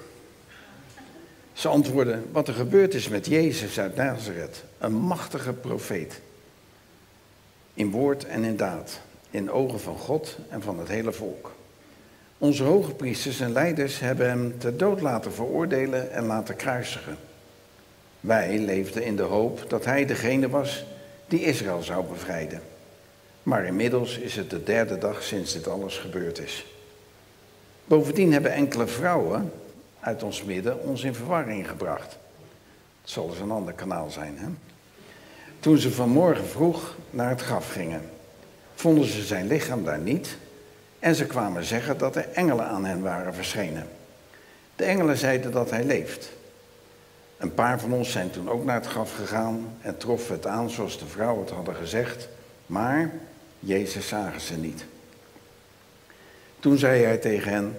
Ze 1.52 1.68
antwoorden, 1.68 2.28
wat 2.32 2.48
er 2.48 2.54
gebeurd 2.54 2.94
is 2.94 3.08
met 3.08 3.26
Jezus 3.26 3.80
uit 3.80 3.96
Nazareth. 3.96 4.64
Een 4.78 4.92
machtige 4.92 5.52
profeet. 5.52 6.20
In 7.74 7.90
woord 7.90 8.24
en 8.24 8.44
in 8.44 8.56
daad. 8.56 9.00
In 9.30 9.50
ogen 9.50 9.80
van 9.80 9.98
God 9.98 10.36
en 10.48 10.62
van 10.62 10.78
het 10.78 10.88
hele 10.88 11.12
volk. 11.12 11.52
Onze 12.42 12.62
hoge 12.62 12.94
priesters 12.94 13.40
en 13.40 13.52
leiders 13.52 13.98
hebben 13.98 14.28
hem 14.28 14.58
ter 14.58 14.76
dood 14.76 15.00
laten 15.00 15.32
veroordelen 15.32 16.12
en 16.12 16.26
laten 16.26 16.56
kruisigen. 16.56 17.16
Wij 18.20 18.58
leefden 18.58 19.04
in 19.04 19.16
de 19.16 19.22
hoop 19.22 19.64
dat 19.68 19.84
hij 19.84 20.06
degene 20.06 20.48
was 20.48 20.84
die 21.28 21.44
Israël 21.44 21.82
zou 21.82 22.04
bevrijden. 22.06 22.62
Maar 23.42 23.64
inmiddels 23.64 24.18
is 24.18 24.36
het 24.36 24.50
de 24.50 24.62
derde 24.62 24.98
dag 24.98 25.22
sinds 25.22 25.52
dit 25.52 25.68
alles 25.68 25.98
gebeurd 25.98 26.38
is. 26.38 26.66
Bovendien 27.84 28.32
hebben 28.32 28.52
enkele 28.52 28.86
vrouwen 28.86 29.52
uit 30.00 30.22
ons 30.22 30.44
midden 30.44 30.80
ons 30.80 31.02
in 31.02 31.14
verwarring 31.14 31.68
gebracht. 31.68 32.18
Het 33.00 33.10
zal 33.10 33.28
dus 33.28 33.38
een 33.38 33.50
ander 33.50 33.74
kanaal 33.74 34.10
zijn, 34.10 34.38
hè? 34.38 34.46
Toen 35.60 35.78
ze 35.78 35.90
vanmorgen 35.90 36.46
vroeg 36.48 36.96
naar 37.10 37.28
het 37.28 37.40
graf 37.40 37.72
gingen. 37.72 38.02
vonden 38.74 39.04
ze 39.04 39.22
zijn 39.22 39.46
lichaam 39.46 39.84
daar 39.84 39.98
niet 39.98 40.36
en 41.02 41.14
ze 41.14 41.26
kwamen 41.26 41.64
zeggen 41.64 41.98
dat 41.98 42.16
er 42.16 42.28
engelen 42.32 42.66
aan 42.66 42.84
hen 42.84 43.02
waren 43.02 43.34
verschenen. 43.34 43.88
De 44.76 44.84
engelen 44.84 45.16
zeiden 45.16 45.52
dat 45.52 45.70
hij 45.70 45.84
leeft. 45.84 46.30
Een 47.36 47.54
paar 47.54 47.80
van 47.80 47.92
ons 47.92 48.12
zijn 48.12 48.30
toen 48.30 48.50
ook 48.50 48.64
naar 48.64 48.74
het 48.74 48.86
graf 48.86 49.14
gegaan 49.14 49.76
en 49.80 49.96
troffen 49.96 50.34
het 50.34 50.46
aan 50.46 50.70
zoals 50.70 50.98
de 50.98 51.06
vrouw 51.06 51.40
het 51.40 51.50
hadden 51.50 51.74
gezegd, 51.74 52.28
maar 52.66 53.10
Jezus 53.58 54.08
zagen 54.08 54.40
ze 54.40 54.56
niet. 54.56 54.84
Toen 56.60 56.78
zei 56.78 57.04
hij 57.04 57.16
tegen 57.16 57.52
hen, 57.52 57.78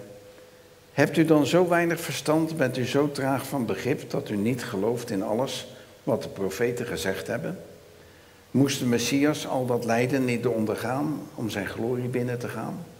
hebt 0.92 1.16
u 1.16 1.24
dan 1.24 1.46
zo 1.46 1.68
weinig 1.68 2.00
verstand, 2.00 2.56
bent 2.56 2.76
u 2.76 2.86
zo 2.86 3.10
traag 3.10 3.46
van 3.46 3.66
begrip 3.66 4.10
dat 4.10 4.28
u 4.28 4.36
niet 4.36 4.64
gelooft 4.64 5.10
in 5.10 5.22
alles 5.22 5.66
wat 6.02 6.22
de 6.22 6.28
profeten 6.28 6.86
gezegd 6.86 7.26
hebben? 7.26 7.58
Moest 8.50 8.78
de 8.78 8.86
Messias 8.86 9.46
al 9.46 9.66
dat 9.66 9.84
lijden 9.84 10.24
niet 10.24 10.46
ondergaan 10.46 11.20
om 11.34 11.50
zijn 11.50 11.66
glorie 11.66 12.08
binnen 12.08 12.38
te 12.38 12.48
gaan? 12.48 12.92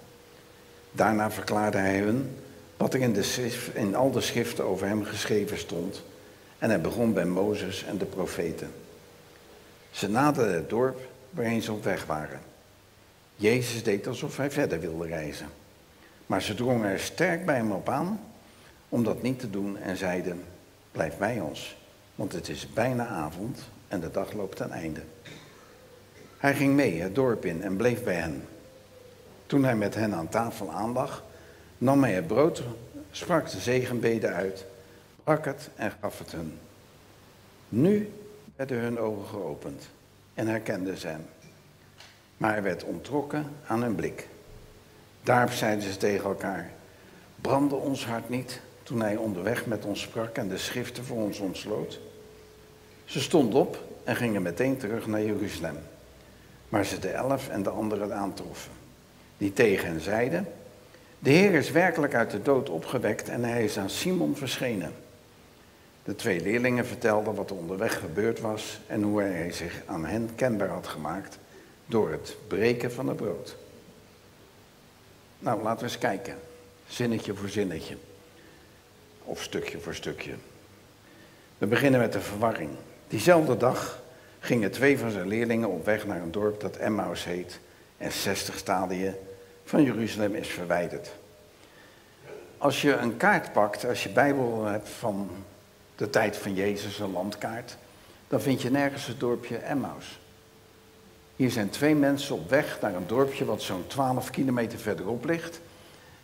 Daarna 0.95 1.31
verklaarde 1.31 1.79
hij 1.79 1.99
hun 1.99 2.37
wat 2.77 2.95
er 2.95 3.01
in, 3.01 3.13
de 3.13 3.97
al 3.97 4.11
de 4.11 4.21
schriften 4.21 4.65
over 4.65 4.87
hem 4.87 5.05
geschreven 5.05 5.59
stond. 5.59 6.03
En 6.59 6.69
hij 6.69 6.81
begon 6.81 7.13
bij 7.13 7.25
Mozes 7.25 7.85
en 7.85 7.99
de 7.99 8.05
profeten. 8.05 8.71
Ze 9.91 10.09
naderden 10.09 10.55
het 10.55 10.69
dorp 10.69 11.01
waarheen 11.31 11.63
ze 11.63 11.73
op 11.73 11.85
weg 11.85 12.07
waren. 12.07 12.41
Jezus 13.37 13.83
deed 13.83 14.07
alsof 14.07 14.37
hij 14.37 14.51
verder 14.51 14.81
wilde 14.81 15.07
reizen. 15.07 15.49
Maar 16.27 16.43
ze 16.43 16.55
drongen 16.55 16.91
er 16.91 17.01
sterk 17.01 17.47
bij 17.47 17.57
hem 17.57 17.73
op 17.73 17.89
aan 17.89 18.21
om 18.89 19.05
dat 19.05 19.23
niet 19.23 19.41
te 19.41 19.51
doen 19.51 19.79
en 19.79 19.97
zeiden, 19.97 20.45
blijf 20.93 21.17
bij 21.17 21.41
ons, 21.41 21.77
want 22.15 22.33
het 22.33 22.49
is 22.49 22.73
bijna 22.73 23.07
avond 23.07 23.59
en 23.89 24.01
de 24.01 24.11
dag 24.11 24.33
loopt 24.33 24.57
ten 24.57 24.71
einde. 24.71 25.01
Hij 26.39 26.55
ging 26.55 26.75
mee 26.75 27.01
het 27.01 27.15
dorp 27.15 27.45
in 27.45 27.63
en 27.63 27.77
bleef 27.77 28.03
bij 28.03 28.15
hen. 28.15 28.43
Toen 29.47 29.65
hij 29.65 29.77
met 29.77 29.95
hen 29.95 30.15
aan 30.15 30.29
tafel 30.29 30.71
aanlag, 30.71 31.25
nam 31.79 32.03
hij 32.03 32.13
het 32.13 32.27
brood, 32.27 32.63
sprak 33.11 33.51
de 33.51 33.61
zegenbeden 33.61 34.33
uit, 34.33 34.65
brak 35.25 35.45
het 35.45 35.71
en 35.75 35.93
gaf 36.01 36.19
het 36.19 36.33
hun. 36.33 36.59
Nu 37.69 38.13
werden 38.57 38.79
hun 38.79 38.99
ogen 38.99 39.27
geopend 39.27 39.89
en 40.35 40.47
herkenden 40.47 40.97
ze 40.97 41.07
hem. 41.07 41.27
Maar 42.37 42.53
hij 42.53 42.63
werd 42.63 42.85
ontrokken 42.85 43.47
aan 43.67 43.83
hun 43.83 43.95
blik. 43.95 44.29
Daarop 45.23 45.51
zeiden 45.51 45.85
ze 45.85 45.97
tegen 45.97 46.25
elkaar, 46.25 46.71
brandde 47.41 47.75
ons 47.75 48.07
hart 48.07 48.29
niet 48.29 48.61
toen 48.83 49.01
hij 49.01 49.17
onderweg 49.17 49.67
met 49.67 49.85
ons 49.85 50.01
sprak 50.01 50.37
en 50.37 50.49
de 50.49 50.59
schriften 50.59 51.05
voor 51.05 51.17
ons 51.17 51.39
ontsloot? 51.39 52.01
Ze 53.05 53.21
stonden 53.21 53.61
op 53.61 53.79
en 54.05 54.17
gingen 54.17 54.43
meteen 54.43 54.77
terug 54.77 55.07
naar 55.07 55.23
Jeruzalem, 55.23 55.79
waar 56.69 56.85
ze 56.85 56.99
de 56.99 57.09
elf 57.09 57.49
en 57.49 57.63
de 57.63 57.71
anderen 57.71 58.15
aantroffen, 58.15 58.73
die 59.39 59.53
tegen 59.53 59.89
hen 59.89 60.01
zeiden, 60.01 60.49
de 61.19 61.31
Heer 61.31 61.55
is 61.55 61.71
werkelijk 61.71 62.15
uit 62.15 62.31
de 62.31 62.43
dood 62.43 62.69
opgewekt 62.69 63.29
en 63.29 63.45
hij 63.45 63.65
is 63.65 63.79
aan 63.79 63.91
Simon 63.91 64.37
verschenen. 64.37 64.93
De 66.05 66.15
twee 66.15 66.41
leerlingen 66.41 66.87
vertelden 66.87 67.35
wat 67.35 67.51
er 67.51 67.57
onderweg 67.57 67.99
gebeurd 67.99 68.41
was 68.41 68.81
en 68.87 69.03
hoe 69.03 69.21
hij 69.21 69.53
zich 69.53 69.83
aan 69.87 70.05
hen 70.05 70.31
kenbaar 70.35 70.69
had 70.69 70.87
gemaakt 70.87 71.39
door 71.87 72.11
het 72.11 72.37
breken 72.47 72.93
van 72.93 73.09
het 73.09 73.17
brood. 73.17 73.57
Nou, 75.39 75.63
laten 75.63 75.79
we 75.79 75.85
eens 75.85 75.99
kijken. 75.99 76.37
Zinnetje 76.87 77.35
voor 77.35 77.49
zinnetje. 77.49 77.97
Of 79.25 79.43
stukje 79.43 79.81
voor 79.81 79.95
stukje. 79.95 80.35
We 81.59 81.67
beginnen 81.67 82.01
met 82.01 82.13
de 82.13 82.21
verwarring. 82.21 82.71
Diezelfde 83.09 83.57
dag 83.57 84.03
gingen 84.41 84.71
twee 84.71 84.99
van 84.99 85.11
zijn 85.11 85.29
leerlingen 85.29 85.69
op 85.69 85.85
weg 85.85 86.07
naar 86.07 86.23
een 86.23 86.33
dorp 86.33 86.61
dat 86.61 86.77
Emmaus 86.77 87.25
heet 87.25 87.61
en 87.97 88.13
60 88.13 88.59
stadien 88.59 89.15
van 89.65 89.83
Jeruzalem 89.83 90.35
is 90.35 90.49
verwijderd. 90.49 91.13
Als 92.59 92.83
je 92.83 92.97
een 92.97 93.17
kaart 93.17 93.53
pakt, 93.53 93.85
als 93.85 94.03
je 94.03 94.09
Bijbel 94.09 94.65
hebt 94.65 94.89
van 94.89 95.31
de 95.97 96.11
tijd 96.11 96.37
van 96.37 96.55
Jezus, 96.55 96.99
een 96.99 97.13
landkaart, 97.13 97.77
dan 98.29 98.41
vind 98.41 98.63
je 98.63 98.71
nergens 98.71 99.07
het 99.07 99.21
dorpje 99.21 99.57
Emmaus. 99.57 100.19
Hier 101.37 101.51
zijn 101.51 101.71
twee 101.71 101.95
mensen 101.95 102.35
op 102.35 102.51
weg 102.51 102.81
naar 102.81 102.95
een 102.95 103.07
dorpje 103.07 103.45
wat 103.45 103.63
zo'n 103.63 103.87
12 103.87 104.31
kilometer 104.31 104.79
verderop 104.79 105.25
ligt. 105.25 105.61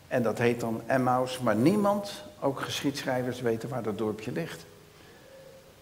En 0.08 0.22
dat 0.22 0.38
heet 0.38 0.60
dan 0.60 0.82
Emmaus, 0.86 1.38
maar 1.38 1.56
niemand, 1.56 2.22
ook 2.40 2.60
geschiedschrijvers, 2.60 3.40
weten 3.40 3.68
waar 3.68 3.82
dat 3.82 3.98
dorpje 3.98 4.32
ligt. 4.32 4.64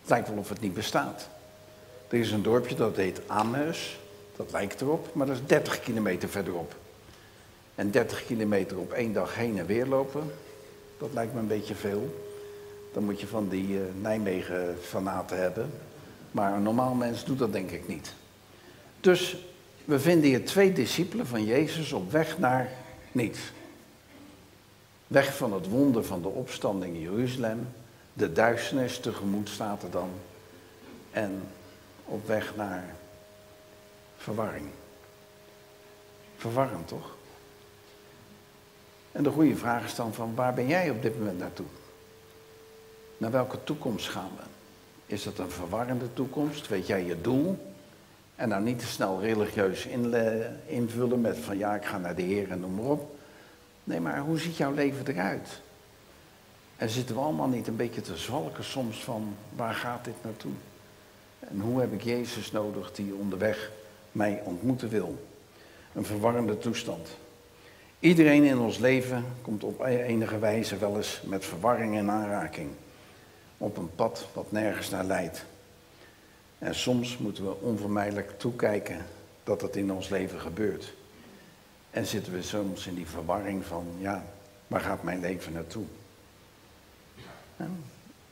Het 0.01 0.11
lijkt 0.11 0.29
wel 0.29 0.39
of 0.39 0.49
het 0.49 0.61
niet 0.61 0.75
bestaat. 0.75 1.29
Er 2.09 2.19
is 2.19 2.31
een 2.31 2.43
dorpje 2.43 2.75
dat 2.75 2.97
heet 2.97 3.21
Ameus, 3.27 3.99
dat 4.39 4.53
lijkt 4.53 4.81
erop, 4.81 5.15
maar 5.15 5.27
dat 5.27 5.37
is 5.37 5.47
30 5.47 5.81
kilometer 5.81 6.29
verderop. 6.29 6.75
En 7.75 7.91
30 7.91 8.27
kilometer 8.27 8.79
op 8.79 8.93
één 8.93 9.13
dag 9.13 9.35
heen 9.35 9.59
en 9.59 9.67
weer 9.67 9.87
lopen, 9.87 10.33
dat 10.99 11.09
lijkt 11.13 11.35
me 11.35 11.41
een 11.41 11.47
beetje 11.47 11.75
veel. 11.75 12.27
Dan 12.93 13.05
moet 13.05 13.21
je 13.21 13.27
van 13.27 13.49
die 13.49 13.69
uh, 13.69 13.81
Nijmegen-fanaten 14.01 15.41
hebben. 15.41 15.71
Maar 16.31 16.53
een 16.53 16.63
normaal 16.63 16.95
mens 16.95 17.25
doet 17.25 17.39
dat 17.39 17.53
denk 17.53 17.71
ik 17.71 17.89
niet. 17.89 18.15
Dus 19.01 19.37
we 19.85 20.01
vinden 20.01 20.29
hier 20.29 20.45
twee 20.45 20.73
discipelen 20.73 21.27
van 21.27 21.45
Jezus 21.45 21.93
op 21.93 22.13
weg 22.13 22.39
naar 22.39 22.71
niets. 23.13 23.39
Weg 25.07 25.37
van 25.37 25.53
het 25.53 25.69
wonder 25.69 26.05
van 26.05 26.23
de 26.23 26.29
opstanding 26.29 26.95
in 26.95 27.01
Jeruzalem. 27.01 27.69
De 28.13 28.33
duisternis 28.33 28.99
tegemoet 28.99 29.49
staat 29.49 29.83
er 29.83 29.91
dan. 29.91 30.11
En 31.11 31.43
op 32.05 32.27
weg 32.27 32.57
naar 32.57 32.97
verwarring. 34.19 34.67
Verwarrend 36.37 36.89
toch? 36.89 37.17
En 39.13 39.23
de 39.23 39.31
goede 39.31 39.57
vraag 39.57 39.85
is 39.85 39.95
dan 39.95 40.15
van 40.15 40.35
waar 40.35 40.55
ben 40.55 40.67
jij 40.67 40.91
op 40.91 41.03
dit 41.03 41.19
moment 41.19 41.39
naartoe? 41.39 41.67
Naar 43.17 43.31
welke 43.31 43.65
toekomst 43.65 44.09
gaan 44.09 44.31
we? 44.37 44.43
Is 45.07 45.23
dat 45.23 45.39
een 45.39 45.51
verwarrende 45.51 46.13
toekomst? 46.13 46.69
Weet 46.69 46.87
jij 46.87 47.05
je 47.05 47.21
doel? 47.21 47.73
En 48.37 48.49
nou 48.49 48.63
niet 48.63 48.79
te 48.79 48.87
snel 48.87 49.21
religieus 49.21 49.87
invullen 50.67 51.21
met 51.21 51.39
van 51.39 51.59
ja, 51.59 51.75
ik 51.75 51.85
ga 51.85 51.99
naar 51.99 52.15
de 52.15 52.23
Heer 52.23 52.51
en 52.51 52.61
noem 52.61 52.75
maar 52.75 52.85
op. 52.85 53.17
Nee, 53.85 54.01
maar 54.01 54.19
hoe 54.19 54.39
ziet 54.39 54.57
jouw 54.57 54.73
leven 54.73 55.07
eruit? 55.07 55.61
En 56.77 56.89
zitten 56.89 57.15
we 57.15 57.21
allemaal 57.21 57.49
niet 57.49 57.67
een 57.67 57.77
beetje 57.77 58.01
te 58.01 58.17
zwalken 58.17 58.65
soms 58.65 59.05
van 59.05 59.37
waar 59.57 59.75
gaat 59.75 60.05
dit 60.05 60.15
naartoe? 60.23 60.53
En 61.39 61.61
hoe 61.61 61.81
heb 61.81 61.93
ik 61.93 62.03
Jezus 62.03 62.53
nodig 62.53 62.93
die 62.93 63.15
onderweg 63.15 63.71
mij 64.13 64.41
ontmoeten 64.45 64.89
wil? 64.89 65.27
Een 65.95 66.05
verwarrende 66.05 66.59
toestand. 66.59 67.09
Iedereen 68.01 68.45
in 68.45 68.59
ons 68.59 68.79
leven 68.79 69.25
komt 69.43 69.65
op 69.65 69.85
enige 69.85 70.39
wijze 70.39 70.77
wel 70.77 70.97
eens 70.97 71.23
met 71.25 71.45
verwarring 71.45 71.97
en 71.97 72.11
aanraking. 72.11 72.71
Op 73.59 73.77
een 73.77 73.95
pad 73.95 74.29
wat 74.33 74.53
nergens 74.53 74.91
naar 74.91 75.05
leidt. 75.05 75.45
En 76.59 76.75
soms 76.75 77.19
moeten 77.19 77.45
we 77.45 77.61
onvermijdelijk 77.61 78.39
toekijken 78.39 79.07
dat 79.45 79.61
dat 79.61 79.77
in 79.77 79.93
ons 79.93 80.09
leven 80.09 80.41
gebeurt. 80.41 80.95
En 81.91 82.07
zitten 82.07 82.33
we 82.33 82.43
soms 82.43 82.87
in 82.87 82.95
die 82.95 83.07
verwarring 83.07 83.65
van, 83.65 83.87
ja, 83.99 84.25
waar 84.67 84.81
gaat 84.81 85.03
mijn 85.03 85.21
leven 85.21 85.53
naartoe? 85.53 85.85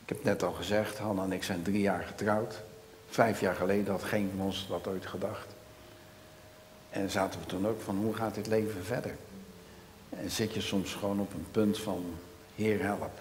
ik 0.03 0.09
heb 0.09 0.23
net 0.23 0.43
al 0.43 0.51
gezegd, 0.51 0.97
Hanna 0.97 1.23
en 1.23 1.31
ik 1.31 1.43
zijn 1.43 1.61
drie 1.61 1.81
jaar 1.81 2.03
getrouwd. 2.03 2.63
Vijf 3.07 3.39
jaar 3.39 3.55
geleden 3.55 3.91
had 3.91 4.03
geen 4.03 4.31
van 4.35 4.45
ons 4.45 4.67
dat 4.69 4.87
ooit 4.87 5.05
gedacht. 5.05 5.55
En 6.89 7.09
zaten 7.09 7.39
we 7.39 7.45
toen 7.45 7.67
ook 7.67 7.81
van, 7.81 7.97
hoe 7.97 8.13
gaat 8.13 8.35
dit 8.35 8.47
leven 8.47 8.85
verder? 8.85 9.15
En 10.09 10.31
zit 10.31 10.53
je 10.53 10.61
soms 10.61 10.93
gewoon 10.93 11.19
op 11.19 11.33
een 11.33 11.47
punt 11.51 11.79
van, 11.79 12.05
Heer 12.55 12.83
help, 12.83 13.11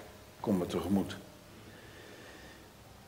kom 0.41 0.59
me 0.59 0.67
tegemoet. 0.67 1.17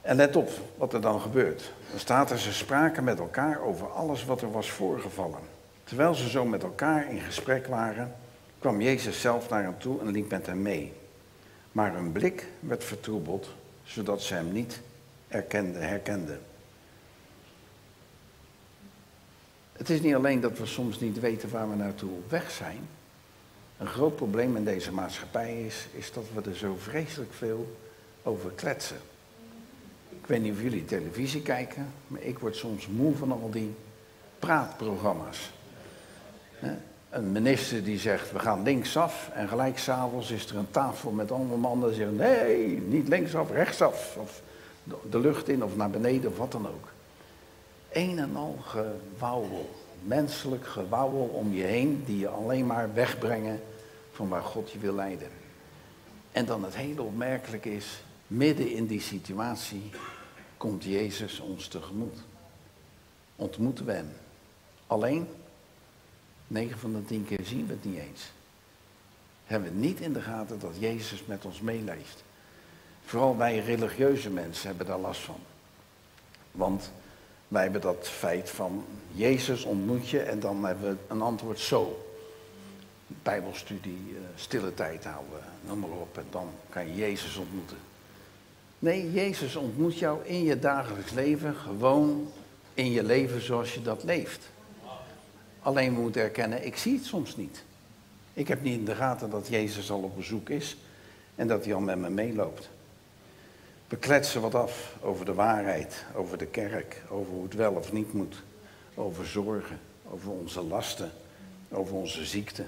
En 0.00 0.16
let 0.16 0.36
op 0.36 0.50
wat 0.76 0.92
er 0.92 1.00
dan 1.00 1.20
gebeurt. 1.20 1.72
Dan 1.90 1.98
staat 1.98 2.30
er, 2.30 2.38
ze 2.38 2.52
spraken 2.52 3.04
met 3.04 3.18
elkaar 3.18 3.60
over 3.60 3.90
alles 3.90 4.24
wat 4.24 4.42
er 4.42 4.50
was 4.50 4.70
voorgevallen. 4.70 5.40
Terwijl 5.84 6.14
ze 6.14 6.28
zo 6.28 6.44
met 6.44 6.62
elkaar 6.62 7.10
in 7.10 7.20
gesprek 7.20 7.66
waren, 7.66 8.14
kwam 8.58 8.80
Jezus 8.80 9.20
zelf 9.20 9.48
naar 9.48 9.62
hen 9.62 9.78
toe 9.78 10.00
en 10.00 10.10
liep 10.10 10.30
met 10.30 10.46
hen 10.46 10.62
mee. 10.62 10.92
Maar 11.72 11.94
hun 11.94 12.12
blik 12.12 12.46
werd 12.60 12.84
vertroebeld, 12.84 13.48
zodat 13.84 14.22
ze 14.22 14.34
hem 14.34 14.52
niet 14.52 14.80
erkenden, 15.28 15.88
herkenden. 15.88 16.40
Het 19.78 19.90
is 19.90 20.00
niet 20.00 20.14
alleen 20.14 20.40
dat 20.40 20.58
we 20.58 20.66
soms 20.66 21.00
niet 21.00 21.20
weten 21.20 21.50
waar 21.50 21.70
we 21.70 21.76
naartoe 21.76 22.10
op 22.10 22.30
weg 22.30 22.50
zijn. 22.50 22.88
Een 23.78 23.86
groot 23.86 24.16
probleem 24.16 24.56
in 24.56 24.64
deze 24.64 24.92
maatschappij 24.92 25.62
is, 25.66 25.86
is 25.92 26.12
dat 26.12 26.24
we 26.34 26.50
er 26.50 26.56
zo 26.56 26.76
vreselijk 26.78 27.32
veel 27.32 27.76
over 28.22 28.50
kletsen. 28.50 28.96
Ik 30.10 30.26
weet 30.26 30.42
niet 30.42 30.52
of 30.52 30.62
jullie 30.62 30.84
televisie 30.84 31.42
kijken, 31.42 31.92
maar 32.06 32.22
ik 32.22 32.38
word 32.38 32.56
soms 32.56 32.86
moe 32.86 33.16
van 33.16 33.32
al 33.32 33.50
die 33.50 33.74
praatprogramma's. 34.38 35.50
Een 37.10 37.32
minister 37.32 37.84
die 37.84 37.98
zegt, 37.98 38.32
we 38.32 38.38
gaan 38.38 38.62
linksaf 38.62 39.30
en 39.34 39.48
gelijk 39.48 39.78
s'avonds 39.78 40.30
is 40.30 40.50
er 40.50 40.56
een 40.56 40.70
tafel 40.70 41.10
met 41.10 41.30
allemaal 41.30 41.56
mannen 41.56 41.88
die 41.88 41.98
zeggen, 41.98 42.16
nee, 42.16 42.80
niet 42.80 43.08
linksaf, 43.08 43.50
rechtsaf. 43.50 44.16
Of 44.16 44.42
de 45.10 45.20
lucht 45.20 45.48
in 45.48 45.64
of 45.64 45.76
naar 45.76 45.90
beneden 45.90 46.30
of 46.30 46.36
wat 46.36 46.52
dan 46.52 46.66
ook. 46.66 46.88
Een 47.92 48.18
en 48.18 48.36
al 48.36 48.56
gewauwel. 48.60 49.70
menselijk 50.02 50.66
gewauwel 50.66 51.30
om 51.32 51.52
je 51.52 51.62
heen 51.62 52.02
die 52.04 52.18
je 52.18 52.28
alleen 52.28 52.66
maar 52.66 52.94
wegbrengen 52.94 53.60
van 54.12 54.28
waar 54.28 54.42
God 54.42 54.70
je 54.70 54.78
wil 54.78 54.94
leiden. 54.94 55.28
En 56.32 56.44
dan 56.44 56.64
het 56.64 56.76
hele 56.76 57.02
opmerkelijke 57.02 57.74
is, 57.74 58.02
midden 58.26 58.70
in 58.70 58.86
die 58.86 59.00
situatie 59.00 59.90
komt 60.56 60.84
Jezus 60.84 61.40
ons 61.40 61.68
tegemoet. 61.68 62.18
Ontmoeten 63.36 63.84
we 63.84 63.92
hem. 63.92 64.12
Alleen, 64.86 65.28
9 66.46 66.78
van 66.78 66.92
de 66.92 67.04
10 67.04 67.24
keer 67.24 67.44
zien 67.44 67.66
we 67.66 67.72
het 67.72 67.84
niet 67.84 67.98
eens. 67.98 68.30
Hebben 69.46 69.72
we 69.72 69.78
niet 69.78 70.00
in 70.00 70.12
de 70.12 70.20
gaten 70.20 70.60
dat 70.60 70.74
Jezus 70.78 71.24
met 71.24 71.44
ons 71.44 71.60
meeleeft. 71.60 72.24
Vooral 73.04 73.36
wij 73.36 73.58
religieuze 73.58 74.30
mensen 74.30 74.68
hebben 74.68 74.86
daar 74.86 74.98
last 74.98 75.20
van. 75.20 75.40
Want 76.50 76.90
wij 77.48 77.62
hebben 77.62 77.80
dat 77.80 78.08
feit 78.08 78.50
van 78.50 78.84
Jezus 79.12 79.64
ontmoet 79.64 80.08
je 80.08 80.20
en 80.20 80.40
dan 80.40 80.64
hebben 80.64 80.90
we 80.90 81.14
een 81.14 81.22
antwoord 81.22 81.58
zo. 81.58 82.06
Bijbelstudie, 83.06 84.14
eh, 84.14 84.20
stille 84.34 84.74
tijd 84.74 85.04
houden, 85.04 85.40
noem 85.66 85.78
maar 85.78 85.90
op. 85.90 86.18
En 86.18 86.26
dan 86.30 86.48
kan 86.68 86.86
je 86.86 86.94
Jezus 86.94 87.36
ontmoeten. 87.36 87.76
Nee, 88.78 89.12
Jezus 89.12 89.56
ontmoet 89.56 89.98
jou 89.98 90.24
in 90.24 90.42
je 90.42 90.58
dagelijks 90.58 91.12
leven, 91.12 91.54
gewoon 91.54 92.32
in 92.74 92.90
je 92.90 93.02
leven 93.02 93.42
zoals 93.42 93.74
je 93.74 93.82
dat 93.82 94.04
leeft. 94.04 94.50
Alleen 95.62 95.94
we 95.94 96.00
moeten 96.00 96.22
erkennen, 96.22 96.66
ik 96.66 96.76
zie 96.76 96.94
het 96.94 97.04
soms 97.04 97.36
niet. 97.36 97.64
Ik 98.32 98.48
heb 98.48 98.62
niet 98.62 98.78
in 98.78 98.84
de 98.84 98.94
gaten 98.94 99.30
dat 99.30 99.48
Jezus 99.48 99.90
al 99.90 100.02
op 100.02 100.16
bezoek 100.16 100.48
is 100.48 100.76
en 101.34 101.48
dat 101.48 101.64
hij 101.64 101.74
al 101.74 101.80
met 101.80 101.98
me 101.98 102.10
meeloopt. 102.10 102.68
We 103.88 103.96
kletsen 103.96 104.40
wat 104.40 104.54
af 104.54 104.96
over 105.00 105.24
de 105.24 105.34
waarheid, 105.34 106.04
over 106.14 106.38
de 106.38 106.46
kerk, 106.46 107.02
over 107.08 107.32
hoe 107.32 107.42
het 107.42 107.54
wel 107.54 107.72
of 107.72 107.92
niet 107.92 108.12
moet, 108.12 108.42
over 108.94 109.26
zorgen, 109.26 109.80
over 110.10 110.30
onze 110.30 110.62
lasten, 110.62 111.12
over 111.68 111.94
onze 111.94 112.24
ziekte. 112.24 112.64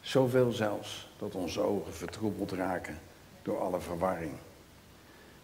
Zoveel 0.00 0.52
zelfs 0.52 1.08
dat 1.18 1.34
onze 1.34 1.60
ogen 1.60 1.94
vertroebeld 1.94 2.52
raken 2.52 2.98
door 3.42 3.60
alle 3.60 3.80
verwarring. 3.80 4.32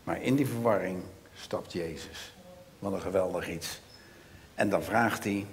Maar 0.04 0.23
in 0.23 0.35
die 0.35 0.47
verwarring 0.47 1.02
stapt 1.35 1.73
Jezus. 1.73 2.35
Wat 2.78 2.92
een 2.92 3.00
geweldig 3.00 3.49
iets. 3.49 3.80
En 4.54 4.68
dan 4.68 4.82
vraagt 4.82 5.25
hij, 5.25 5.47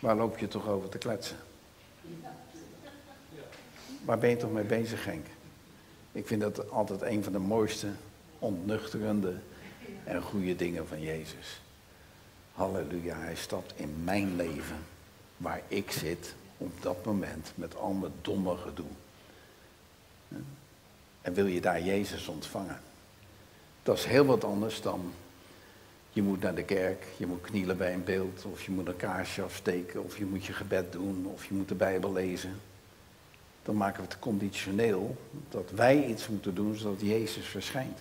waar 0.00 0.16
loop 0.16 0.38
je 0.38 0.48
toch 0.48 0.68
over 0.68 0.88
te 0.88 0.98
kletsen? 0.98 1.36
Waar 4.04 4.18
ben 4.18 4.30
je 4.30 4.36
toch 4.36 4.52
mee 4.52 4.64
bezig, 4.64 5.04
Henk? 5.04 5.26
Ik 6.12 6.26
vind 6.26 6.40
dat 6.40 6.70
altijd 6.70 7.02
een 7.02 7.24
van 7.24 7.32
de 7.32 7.38
mooiste, 7.38 7.88
ontnuchterende 8.38 9.34
en 10.04 10.22
goede 10.22 10.56
dingen 10.56 10.88
van 10.88 11.00
Jezus. 11.00 11.60
Halleluja, 12.52 13.18
hij 13.18 13.34
stapt 13.34 13.72
in 13.76 14.04
mijn 14.04 14.36
leven, 14.36 14.76
waar 15.36 15.60
ik 15.68 15.90
zit, 15.90 16.34
op 16.56 16.82
dat 16.82 17.04
moment, 17.04 17.52
met 17.54 17.76
al 17.76 17.92
mijn 17.92 18.12
domme 18.22 18.56
gedoe. 18.56 18.86
En 21.20 21.34
wil 21.34 21.46
je 21.46 21.60
daar 21.60 21.82
Jezus 21.82 22.28
ontvangen? 22.28 22.80
Dat 23.82 23.98
is 23.98 24.04
heel 24.04 24.24
wat 24.24 24.44
anders 24.44 24.80
dan 24.80 25.12
je 26.12 26.22
moet 26.22 26.40
naar 26.40 26.54
de 26.54 26.64
kerk, 26.64 27.06
je 27.16 27.26
moet 27.26 27.40
knielen 27.40 27.76
bij 27.76 27.94
een 27.94 28.04
beeld, 28.04 28.44
of 28.44 28.64
je 28.64 28.70
moet 28.70 28.88
een 28.88 28.96
kaarsje 28.96 29.42
afsteken, 29.42 30.04
of 30.04 30.18
je 30.18 30.24
moet 30.24 30.44
je 30.44 30.52
gebed 30.52 30.92
doen, 30.92 31.26
of 31.26 31.44
je 31.44 31.54
moet 31.54 31.68
de 31.68 31.74
Bijbel 31.74 32.12
lezen. 32.12 32.60
Dan 33.62 33.76
maken 33.76 34.02
we 34.02 34.08
het 34.08 34.18
conditioneel 34.18 35.16
dat 35.48 35.70
wij 35.70 36.06
iets 36.06 36.28
moeten 36.28 36.54
doen 36.54 36.76
zodat 36.76 37.00
Jezus 37.00 37.46
verschijnt. 37.46 37.98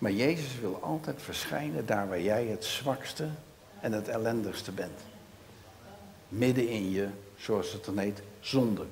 Maar 0.00 0.12
Jezus 0.12 0.60
wil 0.60 0.78
altijd 0.82 1.22
verschijnen 1.22 1.86
daar 1.86 2.08
waar 2.08 2.20
jij 2.20 2.46
het 2.46 2.64
zwakste 2.64 3.28
en 3.80 3.92
het 3.92 4.08
ellendigste 4.08 4.72
bent. 4.72 5.00
Midden 6.28 6.68
in 6.68 6.90
je, 6.90 7.08
zoals 7.36 7.72
het 7.72 7.84
dan 7.84 7.98
heet, 7.98 8.22
zonde. 8.40 8.86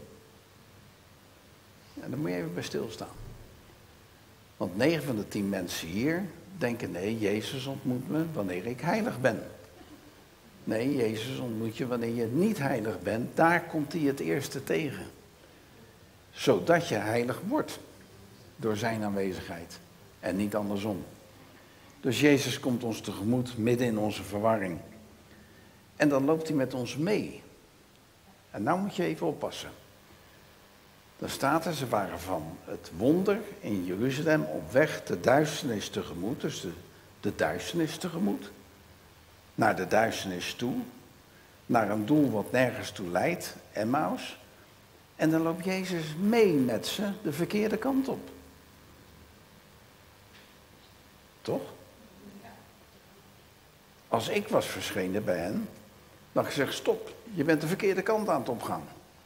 En 2.00 2.10
daar 2.10 2.18
moet 2.18 2.30
je 2.30 2.36
even 2.36 2.54
bij 2.54 2.62
stilstaan. 2.62 3.16
Want 4.56 4.76
9 4.76 5.02
van 5.02 5.16
de 5.16 5.28
10 5.28 5.48
mensen 5.48 5.88
hier 5.88 6.24
denken, 6.58 6.90
nee, 6.90 7.18
Jezus 7.18 7.66
ontmoet 7.66 8.08
me 8.08 8.24
wanneer 8.32 8.66
ik 8.66 8.80
heilig 8.80 9.20
ben. 9.20 9.42
Nee, 10.64 10.96
Jezus 10.96 11.38
ontmoet 11.38 11.76
je 11.76 11.86
wanneer 11.86 12.14
je 12.14 12.26
niet 12.26 12.58
heilig 12.58 13.02
bent. 13.02 13.36
Daar 13.36 13.62
komt 13.62 13.92
hij 13.92 14.02
het 14.02 14.20
eerste 14.20 14.64
tegen. 14.64 15.06
Zodat 16.30 16.88
je 16.88 16.94
heilig 16.94 17.40
wordt 17.46 17.78
door 18.56 18.76
zijn 18.76 19.02
aanwezigheid 19.02 19.78
en 20.20 20.36
niet 20.36 20.54
andersom. 20.56 21.04
Dus 22.00 22.20
Jezus 22.20 22.60
komt 22.60 22.84
ons 22.84 23.00
tegemoet 23.00 23.58
midden 23.58 23.86
in 23.86 23.98
onze 23.98 24.22
verwarring. 24.22 24.78
En 25.96 26.08
dan 26.08 26.24
loopt 26.24 26.48
hij 26.48 26.56
met 26.56 26.74
ons 26.74 26.96
mee. 26.96 27.42
En 28.50 28.62
nou 28.62 28.80
moet 28.80 28.96
je 28.96 29.04
even 29.04 29.26
oppassen. 29.26 29.70
Dan 31.18 31.28
staat 31.28 31.66
er, 31.66 31.74
ze 31.74 31.88
waren 31.88 32.20
van 32.20 32.56
het 32.64 32.90
wonder 32.96 33.38
in 33.60 33.84
Jeruzalem 33.84 34.42
op 34.42 34.72
weg 34.72 35.04
de 35.04 35.20
duisternis 35.20 35.88
tegemoet, 35.88 36.40
dus 36.40 36.60
de, 36.60 36.70
de 37.20 37.34
duisternis 37.34 37.96
tegemoet, 37.96 38.50
naar 39.54 39.76
de 39.76 39.86
duisternis 39.86 40.54
toe, 40.54 40.74
naar 41.66 41.90
een 41.90 42.06
doel 42.06 42.30
wat 42.30 42.52
nergens 42.52 42.90
toe 42.90 43.08
leidt, 43.08 43.56
Emmaus. 43.72 44.38
En 45.16 45.30
dan 45.30 45.42
loopt 45.42 45.64
Jezus 45.64 46.04
mee 46.20 46.52
met 46.52 46.86
ze 46.86 47.10
de 47.22 47.32
verkeerde 47.32 47.76
kant 47.76 48.08
op. 48.08 48.30
Toch? 51.48 51.62
Als 54.08 54.28
ik 54.28 54.48
was 54.48 54.66
verschenen 54.66 55.24
bij 55.24 55.38
hen, 55.38 55.68
dan 56.32 56.44
gezegd, 56.44 56.74
stop, 56.74 57.12
je 57.34 57.44
bent 57.44 57.60
de 57.60 57.66
verkeerde 57.66 58.02
kant 58.02 58.28
aan 58.28 58.40
het 58.40 58.48
opgaan. 58.48 58.82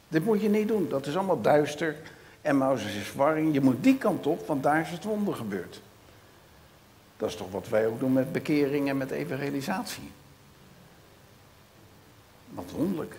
Dit 0.08 0.24
moet 0.24 0.40
je 0.40 0.48
niet 0.48 0.68
doen. 0.68 0.88
Dat 0.88 1.06
is 1.06 1.16
allemaal 1.16 1.40
duister. 1.40 1.96
En 2.40 2.56
Mozes 2.56 2.94
is 2.94 3.06
verwarring. 3.06 3.54
Je 3.54 3.60
moet 3.60 3.82
die 3.82 3.98
kant 3.98 4.26
op, 4.26 4.46
want 4.46 4.62
daar 4.62 4.80
is 4.80 4.90
het 4.90 5.04
wonder 5.04 5.34
gebeurd. 5.34 5.80
Dat 7.16 7.28
is 7.28 7.36
toch 7.36 7.50
wat 7.50 7.68
wij 7.68 7.86
ook 7.86 7.98
doen 8.00 8.12
met 8.12 8.32
bekering 8.32 8.88
en 8.88 8.96
met 8.96 9.10
evangelisatie. 9.10 10.10
Wat 12.50 12.70
wonderlijk. 12.70 13.16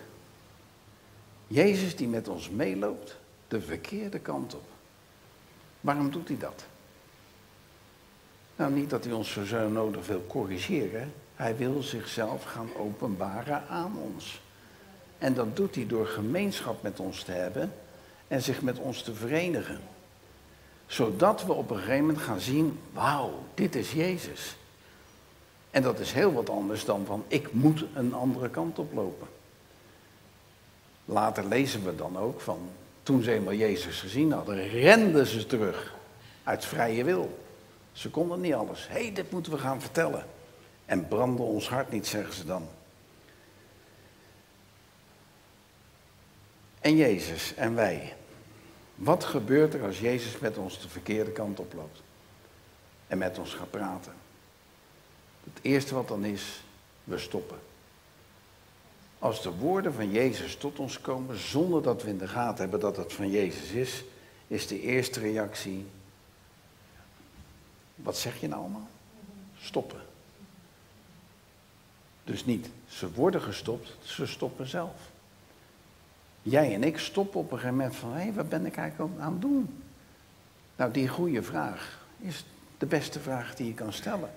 Jezus 1.46 1.96
die 1.96 2.08
met 2.08 2.28
ons 2.28 2.50
meeloopt, 2.50 3.16
de 3.48 3.60
verkeerde 3.60 4.18
kant 4.18 4.54
op. 4.54 4.66
Waarom 5.80 6.10
doet 6.10 6.28
hij 6.28 6.38
dat? 6.38 6.64
Nou, 8.56 8.72
niet 8.72 8.90
dat 8.90 9.04
hij 9.04 9.12
ons 9.12 9.38
zo 9.44 9.68
nodig 9.68 10.06
wil 10.06 10.24
corrigeren. 10.26 11.12
Hij 11.36 11.56
wil 11.56 11.82
zichzelf 11.82 12.44
gaan 12.44 12.68
openbaren 12.78 13.68
aan 13.68 13.92
ons. 14.14 14.40
En 15.18 15.34
dat 15.34 15.56
doet 15.56 15.74
hij 15.74 15.86
door 15.86 16.06
gemeenschap 16.06 16.82
met 16.82 17.00
ons 17.00 17.22
te 17.22 17.32
hebben 17.32 17.72
en 18.28 18.42
zich 18.42 18.62
met 18.62 18.78
ons 18.78 19.02
te 19.02 19.14
verenigen. 19.14 19.78
Zodat 20.86 21.44
we 21.44 21.52
op 21.52 21.70
een 21.70 21.76
gegeven 21.76 22.00
moment 22.00 22.18
gaan 22.18 22.40
zien, 22.40 22.78
wauw, 22.92 23.38
dit 23.54 23.74
is 23.74 23.92
Jezus. 23.92 24.56
En 25.70 25.82
dat 25.82 25.98
is 25.98 26.12
heel 26.12 26.32
wat 26.32 26.50
anders 26.50 26.84
dan 26.84 27.04
van, 27.06 27.24
ik 27.28 27.52
moet 27.52 27.84
een 27.94 28.14
andere 28.14 28.50
kant 28.50 28.78
op 28.78 28.92
lopen. 28.92 29.26
Later 31.04 31.44
lezen 31.44 31.84
we 31.84 31.96
dan 31.96 32.18
ook 32.18 32.40
van, 32.40 32.58
toen 33.02 33.22
ze 33.22 33.32
eenmaal 33.32 33.54
Jezus 33.54 34.00
gezien 34.00 34.32
hadden, 34.32 34.68
renden 34.68 35.26
ze 35.26 35.46
terug 35.46 35.94
uit 36.44 36.64
vrije 36.64 37.04
wil. 37.04 37.43
Ze 37.94 38.10
konden 38.10 38.40
niet 38.40 38.54
alles. 38.54 38.88
Hé, 38.88 39.02
hey, 39.02 39.12
dit 39.12 39.30
moeten 39.30 39.52
we 39.52 39.58
gaan 39.58 39.80
vertellen. 39.80 40.26
En 40.84 41.08
branden 41.08 41.44
ons 41.44 41.68
hart 41.68 41.90
niet, 41.90 42.06
zeggen 42.06 42.34
ze 42.34 42.44
dan. 42.44 42.68
en 46.84 46.96
Jezus 46.96 47.54
en 47.54 47.74
wij. 47.74 48.14
Wat 48.94 49.24
gebeurt 49.24 49.74
er 49.74 49.84
als 49.84 50.00
Jezus 50.00 50.38
met 50.38 50.58
ons 50.58 50.80
de 50.80 50.88
verkeerde 50.88 51.30
kant 51.30 51.60
oploopt? 51.60 52.02
En 53.06 53.18
met 53.18 53.38
ons 53.38 53.54
gaat 53.54 53.70
praten? 53.70 54.12
Het 55.44 55.58
eerste 55.62 55.94
wat 55.94 56.08
dan 56.08 56.24
is, 56.24 56.62
we 57.04 57.18
stoppen. 57.18 57.58
Als 59.18 59.42
de 59.42 59.50
woorden 59.50 59.94
van 59.94 60.10
Jezus 60.10 60.56
tot 60.56 60.78
ons 60.78 61.00
komen 61.00 61.38
zonder 61.38 61.82
dat 61.82 62.02
we 62.02 62.08
in 62.08 62.18
de 62.18 62.28
gaten 62.28 62.60
hebben 62.60 62.80
dat 62.80 62.96
het 62.96 63.12
van 63.12 63.30
Jezus 63.30 63.70
is, 63.70 64.04
is 64.46 64.66
de 64.66 64.80
eerste 64.80 65.20
reactie, 65.20 65.86
wat 67.94 68.16
zeg 68.16 68.40
je 68.40 68.48
nou 68.48 68.60
allemaal? 68.60 68.88
Stoppen. 69.58 70.00
Dus 72.24 72.44
niet, 72.44 72.70
ze 72.88 73.12
worden 73.12 73.42
gestopt, 73.42 73.96
ze 74.02 74.26
stoppen 74.26 74.68
zelf. 74.68 74.94
Jij 76.42 76.74
en 76.74 76.84
ik 76.84 76.98
stoppen 76.98 77.40
op 77.40 77.52
een 77.52 77.58
gegeven 77.58 77.76
moment 77.76 77.96
van, 77.96 78.12
hé, 78.12 78.22
hey, 78.22 78.32
wat 78.32 78.48
ben 78.48 78.66
ik 78.66 78.76
eigenlijk 78.76 79.20
aan 79.20 79.32
het 79.32 79.40
doen? 79.40 79.82
Nou, 80.76 80.92
die 80.92 81.08
goede 81.08 81.42
vraag 81.42 82.06
is 82.18 82.44
de 82.78 82.86
beste 82.86 83.20
vraag 83.20 83.54
die 83.54 83.66
je 83.66 83.74
kan 83.74 83.92
stellen. 83.92 84.30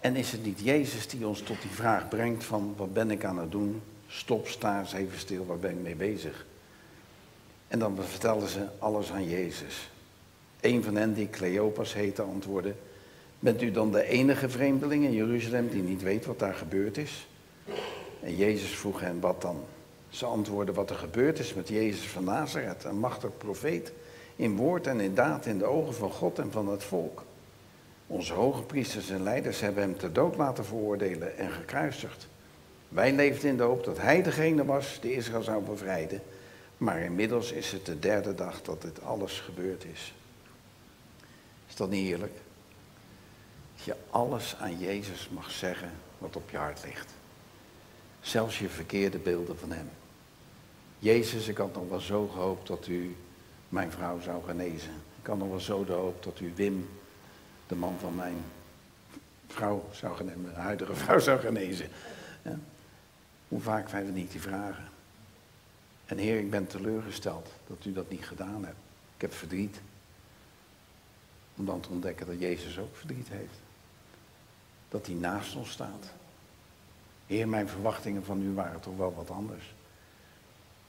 En 0.00 0.16
is 0.16 0.32
het 0.32 0.44
niet 0.44 0.60
Jezus 0.60 1.08
die 1.08 1.26
ons 1.26 1.42
tot 1.42 1.62
die 1.62 1.70
vraag 1.70 2.08
brengt 2.08 2.44
van, 2.44 2.74
wat 2.76 2.92
ben 2.92 3.10
ik 3.10 3.24
aan 3.24 3.38
het 3.38 3.50
doen? 3.50 3.82
Stop, 4.06 4.48
sta 4.48 4.78
eens 4.78 4.92
even 4.92 5.18
stil, 5.18 5.46
waar 5.46 5.58
ben 5.58 5.70
ik 5.70 5.82
mee 5.82 5.94
bezig? 5.94 6.46
En 7.68 7.78
dan 7.78 7.96
vertelden 8.00 8.48
ze 8.48 8.66
alles 8.78 9.12
aan 9.12 9.28
Jezus. 9.28 9.90
Een 10.60 10.82
van 10.82 10.96
hen, 10.96 11.14
die 11.14 11.30
Cleopas 11.30 11.94
heette, 11.94 12.22
antwoordde, 12.22 12.74
bent 13.38 13.62
u 13.62 13.70
dan 13.70 13.92
de 13.92 14.04
enige 14.04 14.48
vreemdeling 14.48 15.04
in 15.04 15.12
Jeruzalem 15.12 15.68
die 15.68 15.82
niet 15.82 16.02
weet 16.02 16.26
wat 16.26 16.38
daar 16.38 16.54
gebeurd 16.54 16.96
is? 16.96 17.28
En 18.20 18.36
Jezus 18.36 18.70
vroeg 18.70 19.00
hen 19.00 19.20
wat 19.20 19.42
dan. 19.42 19.64
Ze 20.08 20.26
antwoordden 20.26 20.74
wat 20.74 20.90
er 20.90 20.96
gebeurd 20.96 21.38
is 21.38 21.54
met 21.54 21.68
Jezus 21.68 22.08
van 22.08 22.24
Nazareth, 22.24 22.84
een 22.84 22.98
machtig 22.98 23.30
profeet, 23.38 23.92
in 24.36 24.56
woord 24.56 24.86
en 24.86 25.00
in 25.00 25.14
daad 25.14 25.46
in 25.46 25.58
de 25.58 25.64
ogen 25.64 25.94
van 25.94 26.10
God 26.10 26.38
en 26.38 26.52
van 26.52 26.68
het 26.68 26.84
volk. 26.84 27.22
Onze 28.06 28.32
hoge 28.32 28.62
priesters 28.62 29.10
en 29.10 29.22
leiders 29.22 29.60
hebben 29.60 29.82
hem 29.82 29.96
ter 29.96 30.12
dood 30.12 30.36
laten 30.36 30.64
veroordelen 30.64 31.38
en 31.38 31.50
gekruisigd. 31.50 32.28
Wij 32.88 33.12
leefden 33.12 33.50
in 33.50 33.56
de 33.56 33.62
hoop 33.62 33.84
dat 33.84 33.98
hij 33.98 34.22
degene 34.22 34.64
was 34.64 34.98
die 35.00 35.14
Israël 35.14 35.42
zou 35.42 35.62
bevrijden. 35.62 36.22
Maar 36.76 37.00
inmiddels 37.00 37.52
is 37.52 37.72
het 37.72 37.86
de 37.86 37.98
derde 37.98 38.34
dag 38.34 38.62
dat 38.62 38.82
dit 38.82 39.02
alles 39.02 39.40
gebeurd 39.40 39.84
is. 39.84 40.14
Is 41.68 41.76
dat 41.76 41.90
niet 41.90 42.06
heerlijk? 42.06 42.36
Dat 43.76 43.84
je 43.84 43.96
alles 44.10 44.56
aan 44.56 44.78
Jezus 44.78 45.28
mag 45.28 45.50
zeggen 45.50 45.90
wat 46.18 46.36
op 46.36 46.50
je 46.50 46.56
hart 46.56 46.84
ligt. 46.84 47.12
Zelfs 48.20 48.58
je 48.58 48.68
verkeerde 48.68 49.18
beelden 49.18 49.58
van 49.58 49.72
hem. 49.72 49.90
Jezus, 50.98 51.48
ik 51.48 51.56
had 51.56 51.74
nog 51.74 51.88
wel 51.88 52.00
zo 52.00 52.26
gehoopt 52.26 52.66
dat 52.66 52.86
u 52.86 53.16
mijn 53.68 53.90
vrouw 53.90 54.20
zou 54.20 54.44
genezen. 54.44 54.92
Ik 55.20 55.26
had 55.26 55.38
nog 55.38 55.48
wel 55.48 55.60
zo 55.60 55.84
de 55.84 55.92
hoop 55.92 56.22
dat 56.22 56.40
u 56.40 56.52
Wim, 56.54 56.88
de 57.66 57.74
man 57.74 57.96
van 58.00 58.14
mijn 58.14 58.36
vrouw 59.46 59.88
zou 59.92 60.16
genezen, 60.16 60.40
mijn 60.40 60.54
huidige 60.54 60.94
vrouw 60.94 61.18
zou 61.18 61.40
genezen. 61.40 61.88
Ja. 62.42 62.58
Hoe 63.48 63.60
vaak 63.60 63.90
hebben 63.90 64.12
we 64.12 64.18
niet 64.18 64.30
die 64.30 64.40
vragen? 64.40 64.84
En 66.06 66.18
Heer, 66.18 66.38
ik 66.38 66.50
ben 66.50 66.66
teleurgesteld 66.66 67.48
dat 67.66 67.84
u 67.84 67.92
dat 67.92 68.10
niet 68.10 68.24
gedaan 68.24 68.64
hebt. 68.64 68.78
Ik 69.14 69.20
heb 69.20 69.34
verdriet. 69.34 69.80
Om 71.58 71.64
dan 71.64 71.80
te 71.80 71.88
ontdekken 71.88 72.26
dat 72.26 72.40
Jezus 72.40 72.78
ook 72.78 72.96
verdriet 72.96 73.28
heeft. 73.28 73.58
Dat 74.88 75.06
hij 75.06 75.14
naast 75.14 75.56
ons 75.56 75.70
staat. 75.70 76.12
Heer, 77.26 77.48
mijn 77.48 77.68
verwachtingen 77.68 78.24
van 78.24 78.42
u 78.42 78.54
waren 78.54 78.80
toch 78.80 78.96
wel 78.96 79.14
wat 79.14 79.30
anders. 79.30 79.74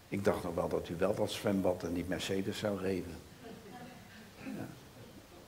Ik 0.08 0.23
dacht 0.23 0.43
nog 0.43 0.55
wel 0.55 0.69
dat 0.69 0.89
u 0.89 0.95
wel 0.95 1.15
dat 1.15 1.32
zwembad 1.32 1.84
en 1.84 1.93
die 1.93 2.05
Mercedes 2.08 2.58
zou. 2.58 2.88
Ja. 2.88 3.03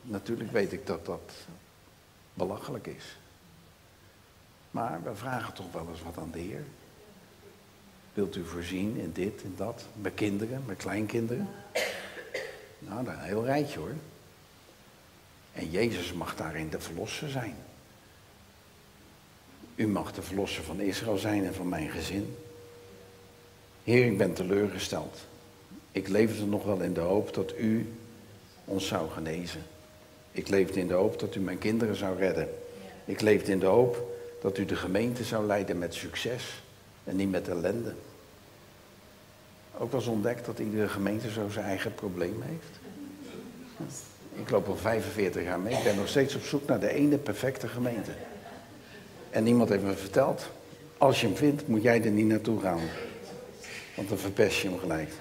Natuurlijk 0.01 0.51
weet 0.51 0.73
ik 0.73 0.87
dat 0.87 1.05
dat 1.05 1.33
belachelijk 2.33 2.87
is. 2.87 3.17
Maar 4.71 5.03
we 5.03 5.15
vragen 5.15 5.53
toch 5.53 5.71
wel 5.71 5.87
eens 5.89 6.01
wat 6.01 6.17
aan 6.17 6.31
de 6.31 6.39
Heer. 6.39 6.63
Wilt 8.13 8.35
u 8.35 8.45
voorzien 8.45 8.97
in 8.97 9.11
dit 9.11 9.43
en 9.43 9.53
dat? 9.57 9.85
Met 10.01 10.13
kinderen, 10.13 10.63
met 10.65 10.77
kleinkinderen? 10.77 11.49
Nou, 12.79 13.01
is 13.01 13.07
een 13.07 13.19
heel 13.19 13.45
rijtje 13.45 13.79
hoor. 13.79 13.95
En 15.53 15.69
Jezus 15.69 16.13
mag 16.13 16.35
daarin 16.35 16.69
de 16.69 16.79
verlosser 16.79 17.29
zijn. 17.29 17.55
U 19.75 19.87
mag 19.87 20.13
de 20.13 20.21
verlosser 20.21 20.63
van 20.63 20.79
Israël 20.79 21.17
zijn 21.17 21.45
en 21.45 21.53
van 21.53 21.69
mijn 21.69 21.89
gezin. 21.89 22.35
Heer, 23.83 24.05
ik 24.05 24.17
ben 24.17 24.33
teleurgesteld. 24.33 25.17
Ik 25.91 26.07
leefde 26.07 26.45
nog 26.45 26.63
wel 26.63 26.81
in 26.81 26.93
de 26.93 26.99
hoop 26.99 27.33
dat 27.33 27.53
u 27.57 27.93
ons 28.65 28.87
zou 28.87 29.09
genezen. 29.09 29.61
Ik 30.31 30.47
leefde 30.47 30.79
in 30.79 30.87
de 30.87 30.93
hoop 30.93 31.19
dat 31.19 31.35
u 31.35 31.39
mijn 31.39 31.57
kinderen 31.57 31.95
zou 31.95 32.17
redden. 32.17 32.49
Ik 33.05 33.21
leefde 33.21 33.51
in 33.51 33.59
de 33.59 33.65
hoop 33.65 34.09
dat 34.41 34.57
u 34.57 34.65
de 34.65 34.75
gemeente 34.75 35.23
zou 35.23 35.45
leiden 35.45 35.77
met 35.77 35.93
succes 35.93 36.61
en 37.03 37.15
niet 37.15 37.31
met 37.31 37.47
ellende. 37.47 37.93
Ook 39.77 39.91
was 39.91 40.07
ontdekt 40.07 40.45
dat 40.45 40.59
iedere 40.59 40.89
gemeente 40.89 41.31
zo 41.31 41.49
zijn 41.49 41.65
eigen 41.65 41.95
probleem 41.95 42.41
heeft. 42.41 42.80
Loop 44.51 44.67
al 44.67 44.77
45 44.77 45.43
jaar 45.43 45.59
mee. 45.59 45.77
Ik 45.77 45.83
ben 45.83 45.95
nog 45.95 46.07
steeds 46.07 46.35
op 46.35 46.43
zoek 46.43 46.65
naar 46.67 46.79
de 46.79 46.93
ene 46.93 47.17
perfecte 47.17 47.67
gemeente. 47.67 48.11
En 49.29 49.47
iemand 49.47 49.69
heeft 49.69 49.83
me 49.83 49.93
verteld, 49.93 50.49
als 50.97 51.21
je 51.21 51.27
hem 51.27 51.35
vindt, 51.35 51.67
moet 51.67 51.81
jij 51.81 52.03
er 52.03 52.11
niet 52.11 52.25
naartoe 52.25 52.61
gaan. 52.61 52.79
Want 53.95 54.09
dan 54.09 54.17
verpest 54.17 54.61
je 54.61 54.69
hem 54.69 54.79
gelijk. 54.79 55.11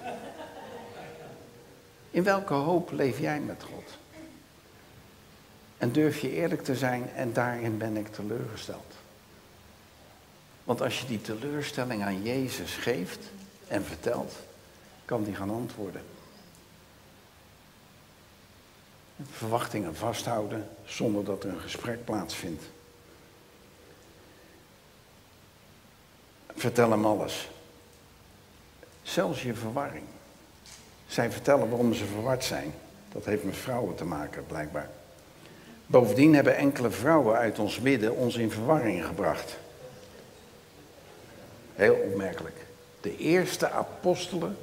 In 2.10 2.22
welke 2.22 2.54
hoop 2.54 2.90
leef 2.92 3.18
jij 3.18 3.40
met 3.40 3.62
God? 3.62 3.98
En 5.78 5.92
durf 5.92 6.20
je 6.20 6.30
eerlijk 6.30 6.62
te 6.62 6.76
zijn 6.76 7.10
en 7.14 7.32
daarin 7.32 7.78
ben 7.78 7.96
ik 7.96 8.08
teleurgesteld. 8.08 8.94
Want 10.64 10.82
als 10.82 11.00
je 11.00 11.06
die 11.06 11.20
teleurstelling 11.20 12.02
aan 12.02 12.22
Jezus 12.22 12.74
geeft 12.74 13.18
en 13.68 13.84
vertelt, 13.84 14.34
kan 15.04 15.24
die 15.24 15.34
gaan 15.34 15.50
antwoorden. 15.50 16.02
Verwachtingen 19.30 19.96
vasthouden 19.96 20.68
zonder 20.84 21.24
dat 21.24 21.44
er 21.44 21.50
een 21.50 21.60
gesprek 21.60 22.04
plaatsvindt. 22.04 22.64
Vertel 26.54 26.90
hem 26.90 27.04
alles. 27.04 27.50
Zelfs 29.02 29.42
je 29.42 29.54
verwarring. 29.54 30.04
Zij 31.06 31.30
vertellen 31.30 31.68
waarom 31.68 31.94
ze 31.94 32.04
verward 32.04 32.44
zijn. 32.44 32.74
Dat 33.08 33.24
heeft 33.24 33.44
met 33.44 33.56
vrouwen 33.56 33.94
te 33.94 34.04
maken, 34.04 34.46
blijkbaar. 34.46 34.90
Bovendien 35.86 36.34
hebben 36.34 36.56
enkele 36.56 36.90
vrouwen 36.90 37.36
uit 37.36 37.58
ons 37.58 37.80
midden 37.80 38.16
ons 38.16 38.36
in 38.36 38.50
verwarring 38.50 39.04
gebracht. 39.04 39.56
Heel 41.74 41.94
opmerkelijk. 41.94 42.66
De 43.00 43.16
eerste 43.16 43.70
apostelen 43.70 44.56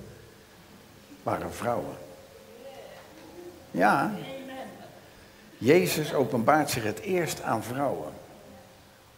waren 1.23 1.53
vrouwen. 1.53 1.95
Ja. 3.71 4.15
Jezus 5.57 6.13
openbaart 6.13 6.69
zich 6.69 6.83
het 6.83 6.99
eerst 6.99 7.41
aan 7.41 7.63
vrouwen. 7.63 8.13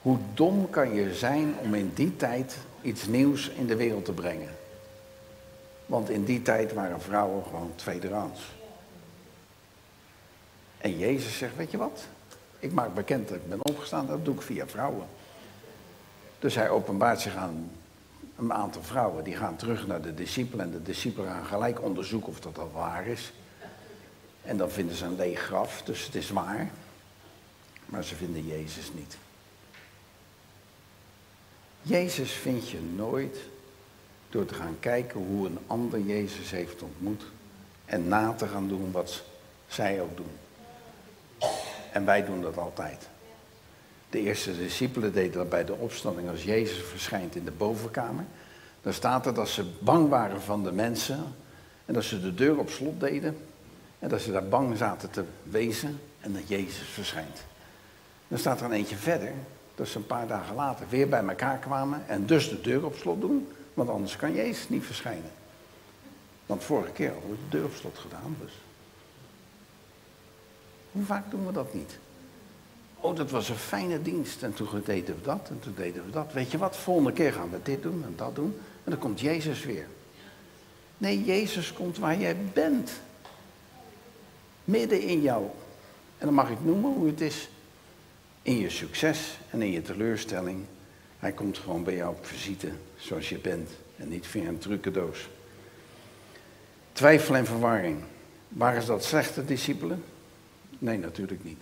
Hoe 0.01 0.17
dom 0.33 0.69
kan 0.69 0.93
je 0.93 1.13
zijn 1.13 1.55
om 1.63 1.73
in 1.73 1.91
die 1.93 2.15
tijd 2.15 2.57
iets 2.81 3.07
nieuws 3.07 3.49
in 3.49 3.67
de 3.67 3.75
wereld 3.75 4.05
te 4.05 4.11
brengen? 4.11 4.49
Want 5.85 6.09
in 6.09 6.23
die 6.23 6.41
tijd 6.41 6.73
waren 6.73 7.01
vrouwen 7.01 7.43
gewoon 7.43 7.71
tweederangs. 7.75 8.39
En 10.77 10.97
Jezus 10.97 11.37
zegt, 11.37 11.55
weet 11.55 11.71
je 11.71 11.77
wat? 11.77 12.07
Ik 12.59 12.71
maak 12.71 12.93
bekend 12.93 13.27
dat 13.27 13.37
ik 13.37 13.49
ben 13.49 13.65
opgestaan, 13.65 14.07
dat 14.07 14.25
doe 14.25 14.35
ik 14.35 14.41
via 14.41 14.67
vrouwen. 14.67 15.07
Dus 16.39 16.55
hij 16.55 16.69
openbaart 16.69 17.19
zich 17.19 17.35
aan 17.35 17.71
een 18.37 18.53
aantal 18.53 18.83
vrouwen. 18.83 19.23
Die 19.23 19.35
gaan 19.35 19.55
terug 19.55 19.87
naar 19.87 20.01
de 20.01 20.13
discipelen 20.13 20.65
en 20.65 20.71
de 20.71 20.81
discipelen 20.81 21.31
gaan 21.31 21.45
gelijk 21.45 21.81
onderzoeken 21.81 22.29
of 22.29 22.39
dat 22.39 22.59
al 22.59 22.71
waar 22.73 23.07
is. 23.07 23.33
En 24.41 24.57
dan 24.57 24.71
vinden 24.71 24.95
ze 24.95 25.05
een 25.05 25.15
leeg 25.15 25.39
graf, 25.39 25.81
dus 25.81 26.05
het 26.05 26.15
is 26.15 26.29
waar. 26.29 26.69
Maar 27.85 28.03
ze 28.03 28.15
vinden 28.15 28.47
Jezus 28.47 28.91
niet. 28.93 29.17
Jezus 31.81 32.31
vind 32.31 32.69
je 32.69 32.79
nooit 32.95 33.37
door 34.29 34.45
te 34.45 34.53
gaan 34.53 34.77
kijken 34.79 35.19
hoe 35.19 35.45
een 35.45 35.59
ander 35.67 35.99
Jezus 35.99 36.51
heeft 36.51 36.81
ontmoet 36.81 37.23
en 37.85 38.07
na 38.07 38.33
te 38.33 38.47
gaan 38.47 38.67
doen 38.67 38.91
wat 38.91 39.23
zij 39.67 40.01
ook 40.01 40.17
doen. 40.17 40.31
En 41.91 42.05
wij 42.05 42.25
doen 42.25 42.41
dat 42.41 42.57
altijd. 42.57 43.07
De 44.09 44.19
eerste 44.19 44.57
discipelen 44.57 45.13
deden 45.13 45.37
dat 45.37 45.49
bij 45.49 45.65
de 45.65 45.73
opstanding 45.73 46.29
als 46.29 46.43
Jezus 46.43 46.83
verschijnt 46.83 47.35
in 47.35 47.45
de 47.45 47.51
bovenkamer. 47.51 48.25
Dan 48.81 48.93
staat 48.93 49.25
er 49.25 49.33
dat 49.33 49.49
ze 49.49 49.71
bang 49.79 50.09
waren 50.09 50.41
van 50.41 50.63
de 50.63 50.71
mensen 50.71 51.35
en 51.85 51.93
dat 51.93 52.03
ze 52.03 52.21
de 52.21 52.33
deur 52.33 52.57
op 52.57 52.69
slot 52.69 52.99
deden 52.99 53.37
en 53.99 54.09
dat 54.09 54.21
ze 54.21 54.31
daar 54.31 54.47
bang 54.47 54.77
zaten 54.77 55.09
te 55.09 55.23
wezen 55.43 55.99
en 56.19 56.33
dat 56.33 56.47
Jezus 56.47 56.87
verschijnt. 56.87 57.43
Dan 58.27 58.39
staat 58.39 58.59
er 58.59 58.65
een 58.65 58.71
eentje 58.71 58.95
verder 58.95 59.33
dat 59.75 59.87
ze 59.87 59.97
een 59.97 60.05
paar 60.05 60.27
dagen 60.27 60.55
later 60.55 60.85
weer 60.89 61.09
bij 61.09 61.23
elkaar 61.23 61.57
kwamen 61.57 62.03
en 62.07 62.25
dus 62.25 62.49
de 62.49 62.61
deur 62.61 62.85
op 62.85 62.95
slot 62.95 63.21
doen, 63.21 63.47
want 63.73 63.89
anders 63.89 64.15
kan 64.15 64.33
Jezus 64.33 64.69
niet 64.69 64.85
verschijnen. 64.85 65.31
Want 66.45 66.63
vorige 66.63 66.91
keer 66.91 67.11
hadden 67.11 67.29
we 67.29 67.35
de 67.35 67.57
deur 67.57 67.65
op 67.65 67.73
slot 67.73 67.97
gedaan, 67.97 68.35
dus. 68.41 68.53
Hoe 70.91 71.03
vaak 71.03 71.31
doen 71.31 71.45
we 71.45 71.51
dat 71.51 71.73
niet? 71.73 71.99
Oh, 73.01 73.15
dat 73.15 73.31
was 73.31 73.49
een 73.49 73.55
fijne 73.55 74.01
dienst. 74.01 74.43
En 74.43 74.53
toen 74.53 74.81
deden 74.85 75.15
we 75.15 75.21
dat 75.21 75.47
en 75.49 75.59
toen 75.59 75.73
deden 75.75 76.05
we 76.05 76.11
dat. 76.11 76.33
Weet 76.33 76.51
je 76.51 76.57
wat, 76.57 76.77
volgende 76.77 77.13
keer 77.13 77.33
gaan 77.33 77.49
we 77.49 77.59
dit 77.63 77.83
doen 77.83 78.03
en 78.03 78.13
dat 78.15 78.35
doen. 78.35 78.59
En 78.83 78.91
dan 78.91 78.99
komt 78.99 79.19
Jezus 79.19 79.65
weer. 79.65 79.87
Nee, 80.97 81.23
Jezus 81.23 81.73
komt 81.73 81.97
waar 81.97 82.17
jij 82.19 82.35
bent. 82.53 82.91
Midden 84.69 85.01
in 85.01 85.21
jou. 85.21 85.43
En 86.17 86.25
dan 86.25 86.33
mag 86.33 86.49
ik 86.49 86.63
noemen 86.63 86.93
hoe 86.93 87.07
het 87.07 87.21
is. 87.21 87.49
In 88.41 88.57
je 88.57 88.69
succes 88.69 89.37
en 89.49 89.61
in 89.61 89.71
je 89.71 89.81
teleurstelling. 89.81 90.59
Hij 91.19 91.31
komt 91.31 91.57
gewoon 91.57 91.83
bij 91.83 91.95
jou 91.95 92.15
op 92.15 92.25
visite 92.25 92.71
zoals 92.95 93.29
je 93.29 93.37
bent. 93.37 93.69
En 93.97 94.09
niet 94.09 94.27
via 94.27 94.47
een 94.47 94.57
trucendoos. 94.57 95.29
Twijfel 96.91 97.35
en 97.35 97.45
verwarring. 97.45 97.97
Waren 98.47 98.85
dat 98.85 99.03
slechte 99.03 99.45
discipelen? 99.45 100.03
Nee, 100.79 100.97
natuurlijk 100.97 101.43
niet. 101.43 101.61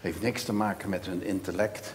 Heeft 0.00 0.22
niks 0.22 0.44
te 0.44 0.52
maken 0.52 0.88
met 0.88 1.06
hun 1.06 1.22
intellect. 1.22 1.94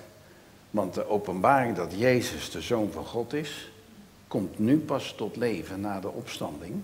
Want 0.72 0.94
de 0.94 1.10
openbaring 1.10 1.76
dat 1.76 1.94
Jezus 1.98 2.52
de 2.52 2.62
Zoon 2.62 2.92
van 2.92 3.06
God 3.06 3.34
is, 3.34 3.72
komt 4.28 4.60
nu 4.60 4.78
pas 4.78 5.14
tot 5.18 5.36
leven 5.36 5.82
na 5.82 6.00
de 6.00 6.12
opstanding. 6.12 6.82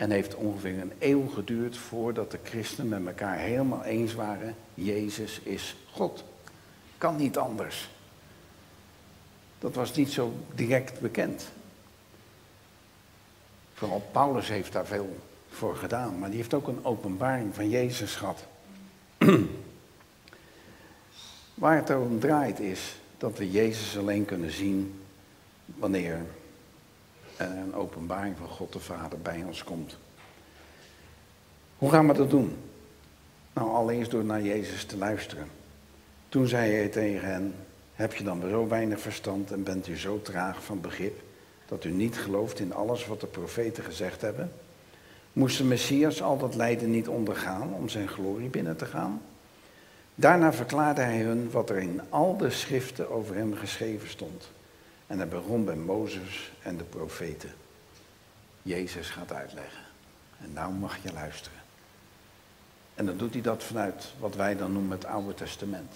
En 0.00 0.10
heeft 0.10 0.34
ongeveer 0.34 0.80
een 0.80 0.92
eeuw 0.98 1.28
geduurd 1.28 1.76
voordat 1.76 2.30
de 2.30 2.38
christenen 2.42 2.88
met 2.88 3.06
elkaar 3.06 3.36
helemaal 3.36 3.84
eens 3.84 4.14
waren, 4.14 4.54
Jezus 4.74 5.40
is 5.40 5.76
God. 5.92 6.24
Kan 6.98 7.16
niet 7.16 7.38
anders. 7.38 7.90
Dat 9.58 9.74
was 9.74 9.94
niet 9.94 10.10
zo 10.10 10.34
direct 10.54 11.00
bekend. 11.00 11.48
Vooral 13.74 14.08
Paulus 14.12 14.48
heeft 14.48 14.72
daar 14.72 14.86
veel 14.86 15.16
voor 15.50 15.76
gedaan, 15.76 16.18
maar 16.18 16.28
die 16.28 16.38
heeft 16.38 16.54
ook 16.54 16.68
een 16.68 16.84
openbaring 16.84 17.54
van 17.54 17.68
Jezus 17.68 18.14
gehad. 18.14 18.44
Waar 21.54 21.76
het 21.76 21.90
om 21.90 22.20
draait 22.20 22.60
is 22.60 22.96
dat 23.18 23.38
we 23.38 23.50
Jezus 23.50 23.98
alleen 23.98 24.24
kunnen 24.24 24.50
zien 24.50 25.00
wanneer 25.66 26.26
er 27.40 27.56
een 27.56 27.74
openbaring 27.74 28.36
van 28.38 28.48
God 28.48 28.72
de 28.72 28.80
Vader 28.80 29.18
bij 29.18 29.42
ons 29.46 29.64
komt. 29.64 29.96
Hoe 31.78 31.90
gaan 31.90 32.08
we 32.08 32.14
dat 32.14 32.30
doen? 32.30 32.56
Nou, 33.52 33.70
allereerst 33.70 34.10
door 34.10 34.24
naar 34.24 34.42
Jezus 34.42 34.84
te 34.84 34.96
luisteren. 34.96 35.46
Toen 36.28 36.48
zei 36.48 36.72
hij 36.72 36.88
tegen 36.88 37.28
hen, 37.28 37.54
heb 37.94 38.14
je 38.14 38.24
dan 38.24 38.42
zo 38.50 38.68
weinig 38.68 39.00
verstand 39.00 39.52
en 39.52 39.62
bent 39.62 39.88
u 39.88 39.96
zo 39.96 40.22
traag 40.22 40.64
van 40.64 40.80
begrip 40.80 41.20
dat 41.66 41.84
u 41.84 41.90
niet 41.90 42.18
gelooft 42.18 42.60
in 42.60 42.74
alles 42.74 43.06
wat 43.06 43.20
de 43.20 43.26
profeten 43.26 43.84
gezegd 43.84 44.20
hebben? 44.20 44.52
Moest 45.32 45.58
de 45.58 45.64
Messias 45.64 46.22
al 46.22 46.38
dat 46.38 46.54
lijden 46.54 46.90
niet 46.90 47.08
ondergaan 47.08 47.74
om 47.74 47.88
zijn 47.88 48.08
glorie 48.08 48.48
binnen 48.48 48.76
te 48.76 48.86
gaan? 48.86 49.22
Daarna 50.14 50.52
verklaarde 50.52 51.00
hij 51.00 51.20
hun 51.20 51.50
wat 51.50 51.70
er 51.70 51.78
in 51.78 52.00
al 52.08 52.36
de 52.36 52.50
schriften 52.50 53.10
over 53.10 53.34
hem 53.34 53.54
geschreven 53.54 54.08
stond. 54.08 54.50
En 55.10 55.18
hij 55.18 55.28
begon 55.28 55.64
bij 55.64 55.76
Mozes 55.76 56.52
en 56.62 56.76
de 56.76 56.84
profeten. 56.84 57.52
Jezus 58.62 59.10
gaat 59.10 59.32
uitleggen. 59.32 59.82
En 60.40 60.52
nou 60.52 60.72
mag 60.72 61.02
je 61.02 61.12
luisteren. 61.12 61.58
En 62.94 63.06
dan 63.06 63.16
doet 63.16 63.32
hij 63.32 63.42
dat 63.42 63.64
vanuit 63.64 64.12
wat 64.18 64.34
wij 64.34 64.56
dan 64.56 64.72
noemen 64.72 64.90
het 64.90 65.04
Oude 65.04 65.34
Testament. 65.34 65.94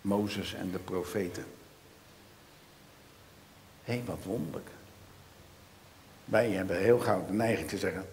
Mozes 0.00 0.54
en 0.54 0.70
de 0.70 0.78
profeten. 0.78 1.44
Hé, 3.84 4.02
wat 4.04 4.24
wonderlijk. 4.24 4.68
Wij 6.24 6.50
hebben 6.50 6.78
heel 6.78 6.98
gauw 6.98 7.26
de 7.26 7.32
neiging 7.32 7.68
te 7.68 7.78
zeggen, 7.78 8.06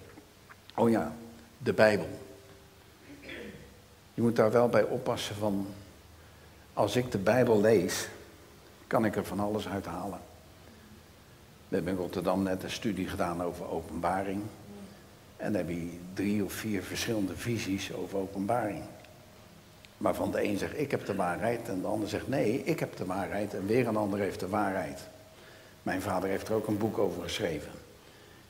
oh 0.75 0.89
ja, 0.89 1.15
de 1.57 1.73
Bijbel. 1.73 2.19
Je 4.13 4.21
moet 4.21 4.35
daar 4.35 4.51
wel 4.51 4.69
bij 4.69 4.83
oppassen 4.83 5.35
van, 5.35 5.67
als 6.73 6.95
ik 6.95 7.11
de 7.11 7.17
Bijbel 7.17 7.61
lees, 7.61 8.07
kan 8.89 9.05
ik 9.05 9.15
er 9.15 9.25
van 9.25 9.39
alles 9.39 9.67
uithalen. 9.67 10.19
We 11.67 11.75
hebben 11.75 11.93
in 11.93 11.99
Rotterdam 11.99 12.43
net 12.43 12.63
een 12.63 12.71
studie 12.71 13.07
gedaan 13.07 13.43
over 13.43 13.71
openbaring. 13.71 14.41
En 15.37 15.51
dan 15.51 15.61
heb 15.61 15.69
je 15.69 15.99
drie 16.13 16.43
of 16.43 16.53
vier 16.53 16.83
verschillende 16.83 17.35
visies 17.35 17.93
over 17.93 18.17
openbaring. 18.17 18.81
Waarvan 19.97 20.31
de 20.31 20.43
een 20.43 20.57
zegt, 20.57 20.79
ik 20.79 20.91
heb 20.91 21.05
de 21.05 21.15
waarheid. 21.15 21.69
En 21.69 21.81
de 21.81 21.87
ander 21.87 22.09
zegt, 22.09 22.27
nee, 22.27 22.63
ik 22.63 22.79
heb 22.79 22.97
de 22.97 23.05
waarheid. 23.05 23.53
En 23.53 23.65
weer 23.65 23.87
een 23.87 23.97
ander 23.97 24.19
heeft 24.19 24.39
de 24.39 24.49
waarheid. 24.49 24.99
Mijn 25.83 26.01
vader 26.01 26.29
heeft 26.29 26.47
er 26.47 26.55
ook 26.55 26.67
een 26.67 26.77
boek 26.77 26.97
over 26.97 27.21
geschreven. 27.21 27.71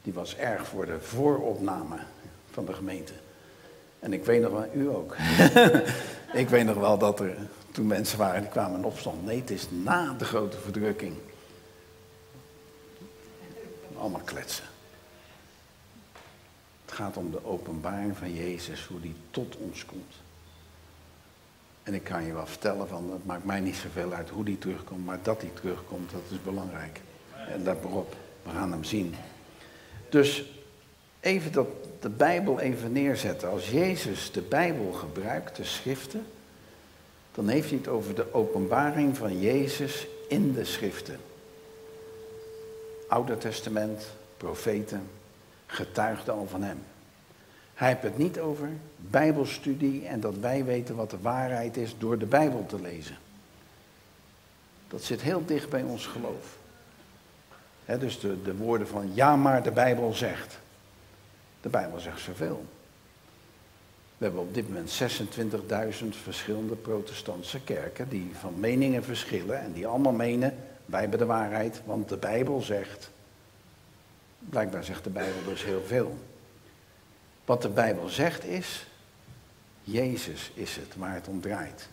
Die 0.04 0.14
was 0.14 0.36
erg 0.38 0.68
voor 0.68 0.86
de 0.86 1.02
vooropname 1.02 1.98
van 2.52 2.66
de 2.66 2.74
gemeente. 2.74 3.14
En 4.00 4.14
ik 4.14 4.26
weet 4.26 4.42
nog 4.42 4.52
wel, 4.52 4.68
u 4.74 4.90
ook. 4.90 5.16
ik 6.34 6.50
weet 6.50 6.66
nog 6.66 6.78
wel 6.78 6.98
dat 6.98 7.20
er 7.20 7.38
toen 7.80 7.88
mensen 7.88 8.18
waren 8.18 8.42
die 8.42 8.50
kwamen 8.50 8.80
in 8.80 8.86
opstand. 8.86 9.26
Nee, 9.26 9.40
het 9.40 9.50
is 9.50 9.68
na 9.70 10.14
de 10.14 10.26
grote 10.26 10.58
verdrukking. 10.58 11.14
Allemaal 13.98 14.22
kletsen. 14.24 14.64
Het 16.86 16.94
gaat 16.94 17.18
om 17.18 17.32
de 17.32 17.46
openbaring 17.46 18.18
van 18.18 18.34
Jezus, 18.34 18.86
hoe 18.86 19.02
die 19.02 19.16
tot 19.32 19.56
ons 19.56 19.86
komt. 19.86 20.14
En 21.84 21.94
ik 21.94 22.04
kan 22.04 22.24
je 22.24 22.34
wel 22.34 22.46
vertellen 22.46 22.88
van, 22.88 23.12
het 23.12 23.26
maakt 23.26 23.46
mij 23.46 23.60
niet 23.60 23.76
zoveel 23.76 24.14
uit 24.14 24.30
hoe 24.30 24.44
die 24.44 24.58
terugkomt, 24.58 25.06
maar 25.06 25.20
dat 25.22 25.42
hij 25.42 25.52
terugkomt, 25.54 26.12
dat 26.12 26.22
is 26.30 26.44
belangrijk. 26.44 27.02
En 27.48 27.64
dat 27.64 27.82
waarop, 27.82 28.16
we 28.44 28.50
gaan 28.50 28.72
hem 28.72 28.84
zien. 28.84 29.16
Dus 30.10 30.44
even 31.20 31.52
dat 31.52 31.68
de 32.00 32.10
Bijbel 32.10 32.60
even 32.60 32.92
neerzetten. 32.92 33.50
Als 33.50 33.70
Jezus 33.70 34.32
de 34.32 34.42
Bijbel 34.42 34.92
gebruikt, 34.92 35.56
de 35.56 35.64
schriften, 35.64 36.26
dan 37.40 37.48
heeft 37.48 37.70
hij 37.70 37.78
het 37.78 37.88
over 37.88 38.16
de 38.16 38.34
openbaring 38.34 39.18
van 39.18 39.40
Jezus 39.40 40.08
in 40.28 40.54
de 40.54 40.66
schriften. 40.66 41.20
Oude 43.08 43.38
Testament, 43.38 44.06
profeten, 44.38 45.10
getuigden 45.66 46.34
al 46.34 46.48
van 46.48 46.64
hem. 46.64 46.78
Hij 47.74 47.88
heeft 47.88 48.02
het 48.02 48.18
niet 48.18 48.40
over 48.40 48.70
Bijbelstudie 48.96 50.06
en 50.06 50.20
dat 50.20 50.38
wij 50.38 50.66
weten 50.66 50.96
wat 50.96 51.10
de 51.10 51.22
waarheid 51.22 51.78
is 51.78 51.96
door 51.98 52.18
de 52.18 52.26
Bijbel 52.26 52.66
te 52.66 52.82
lezen. 52.82 53.18
Dat 54.88 55.04
zit 55.04 55.22
heel 55.22 55.46
dicht 55.46 55.70
bij 55.70 55.82
ons 55.82 56.06
geloof. 56.06 56.58
dus 57.86 58.20
de, 58.20 58.42
de 58.42 58.56
woorden 58.56 58.88
van 58.88 59.12
ja, 59.14 59.36
maar 59.36 59.64
de 59.64 59.72
Bijbel 59.72 60.14
zegt. 60.14 60.60
De 61.62 61.70
Bijbel 61.70 62.00
zegt 62.00 62.20
zoveel. 62.20 62.66
We 64.20 64.26
hebben 64.26 64.42
op 64.42 64.54
dit 64.54 64.68
moment 64.68 65.02
26.000 66.04 66.08
verschillende 66.10 66.76
protestantse 66.76 67.60
kerken 67.62 68.10
die 68.10 68.32
van 68.34 68.60
meningen 68.60 69.04
verschillen 69.04 69.60
en 69.62 69.74
die 69.74 69.88
allemaal 69.88 70.14
menen, 70.14 70.56
wij 70.86 71.02
hebben 71.02 71.20
de 71.20 71.26
waarheid, 71.26 71.82
want 71.86 72.10
de 72.10 72.18
Bijbel 72.18 72.62
zegt. 72.62 73.10
Blijkbaar 74.40 74.84
zegt 74.84 75.04
de 75.04 75.10
Bijbel 75.10 75.44
dus 75.46 75.64
heel 75.64 75.84
veel. 75.86 76.18
Wat 77.46 77.62
de 77.62 77.70
Bijbel 77.70 78.10
zegt 78.10 78.44
is, 78.44 78.86
Jezus 79.84 80.52
is 80.54 80.76
het 80.76 80.96
waar 80.96 81.14
het 81.14 81.28
om 81.28 81.42
draait. 81.42 81.90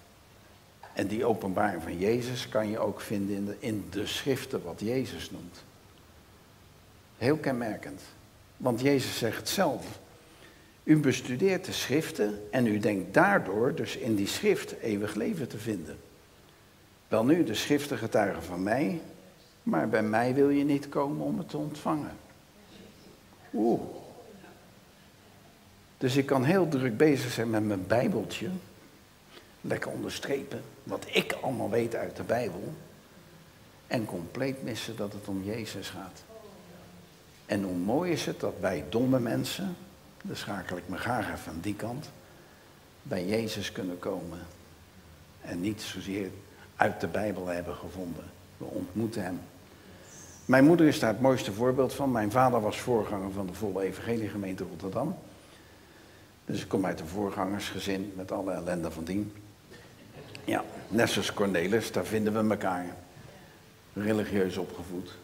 En 0.93 1.07
die 1.07 1.25
openbaring 1.25 1.83
van 1.83 1.99
Jezus 1.99 2.49
kan 2.49 2.71
je 2.71 2.79
ook 2.79 3.01
vinden 3.01 3.37
in 3.37 3.45
de, 3.45 3.57
in 3.59 3.87
de 3.91 4.07
schriften 4.07 4.63
wat 4.65 4.81
Jezus 4.81 5.31
noemt. 5.31 5.65
Heel 7.19 7.37
kenmerkend. 7.37 8.03
Want 8.57 8.81
Jezus 8.81 9.19
zegt 9.19 9.49
zelf, 9.49 9.99
u 10.87 10.97
bestudeert 10.97 11.65
de 11.65 11.73
schriften 11.73 12.43
en 12.51 12.67
u 12.67 12.79
denkt 12.79 13.15
daardoor 13.15 13.75
dus 13.75 13.97
in 13.97 14.15
die 14.15 14.27
schrift 14.27 14.79
eeuwig 14.79 15.15
leven 15.15 15.49
te 15.49 15.59
vinden. 15.59 15.99
Wel 17.09 17.25
nu, 17.25 17.45
de 17.45 17.55
schriften 17.55 17.99
getuigen 17.99 18.43
van 18.43 18.63
mij, 18.63 19.01
maar 19.63 19.89
bij 19.89 20.03
mij 20.03 20.35
wil 20.35 20.49
je 20.49 20.65
niet 20.65 20.89
komen 20.89 21.27
om 21.27 21.39
het 21.39 21.49
te 21.49 21.57
ontvangen. 21.57 22.17
Oeh. 23.55 23.81
Dus 25.99 26.17
ik 26.17 26.27
kan 26.27 26.45
heel 26.45 26.69
druk 26.69 26.97
bezig 26.97 27.33
zijn 27.33 27.51
met 27.51 27.65
mijn 27.65 27.87
Bijbeltje. 27.87 28.49
Lekker 29.61 29.91
onderstrepen 29.91 30.63
wat 30.83 31.07
ik 31.13 31.33
allemaal 31.33 31.71
weet 31.71 31.95
uit 31.95 32.17
de 32.17 32.23
Bijbel. 32.23 32.75
En 33.87 34.05
compleet 34.05 34.63
missen 34.63 34.97
dat 34.97 35.13
het 35.13 35.29
om 35.29 35.45
Jezus 35.45 35.89
gaat. 35.89 36.23
En 37.47 37.63
hoe 37.63 37.77
mooi 37.77 38.13
is 38.13 38.27
het 38.27 38.41
dat 38.41 38.55
wij 38.61 38.85
domme 38.89 39.21
mensen, 39.21 39.77
dan 40.27 40.37
schakel 40.37 40.77
ik 40.77 40.89
me 40.89 40.97
graag 40.97 41.49
aan 41.49 41.61
die 41.61 41.75
kant, 41.75 42.11
bij 43.03 43.27
Jezus 43.27 43.73
kunnen 43.73 43.99
komen. 43.99 44.39
En 45.41 45.61
niet 45.61 45.83
zozeer 45.83 46.31
uit 46.77 47.01
de 47.01 47.07
Bijbel 47.07 47.47
hebben 47.47 47.75
gevonden. 47.75 48.25
We 48.57 48.65
ontmoeten 48.65 49.23
hem. 49.23 49.41
Mijn 50.45 50.65
moeder 50.65 50.87
is 50.87 50.99
daar 50.99 51.13
het 51.13 51.21
mooiste 51.21 51.53
voorbeeld 51.53 51.95
van. 51.95 52.11
Mijn 52.11 52.31
vader 52.31 52.61
was 52.61 52.79
voorganger 52.79 53.33
van 53.33 53.47
de 53.47 53.55
volle 53.55 53.83
evangeliegemeente 53.83 54.65
Rotterdam. 54.65 55.19
Dus 56.45 56.63
ik 56.63 56.69
kom 56.69 56.87
uit 56.87 57.01
een 57.01 57.07
voorgangersgezin 57.07 58.13
met 58.17 58.33
alle 58.33 58.53
ellende 58.53 58.91
van 58.91 59.05
dien. 59.05 59.33
Ja, 60.45 60.65
Nessus 60.89 61.33
Cornelis, 61.33 61.93
daar 61.93 62.05
vinden 62.05 62.33
we 62.33 62.51
elkaar. 62.55 62.87
Religieus 63.93 64.57
opgevoed. 64.57 65.15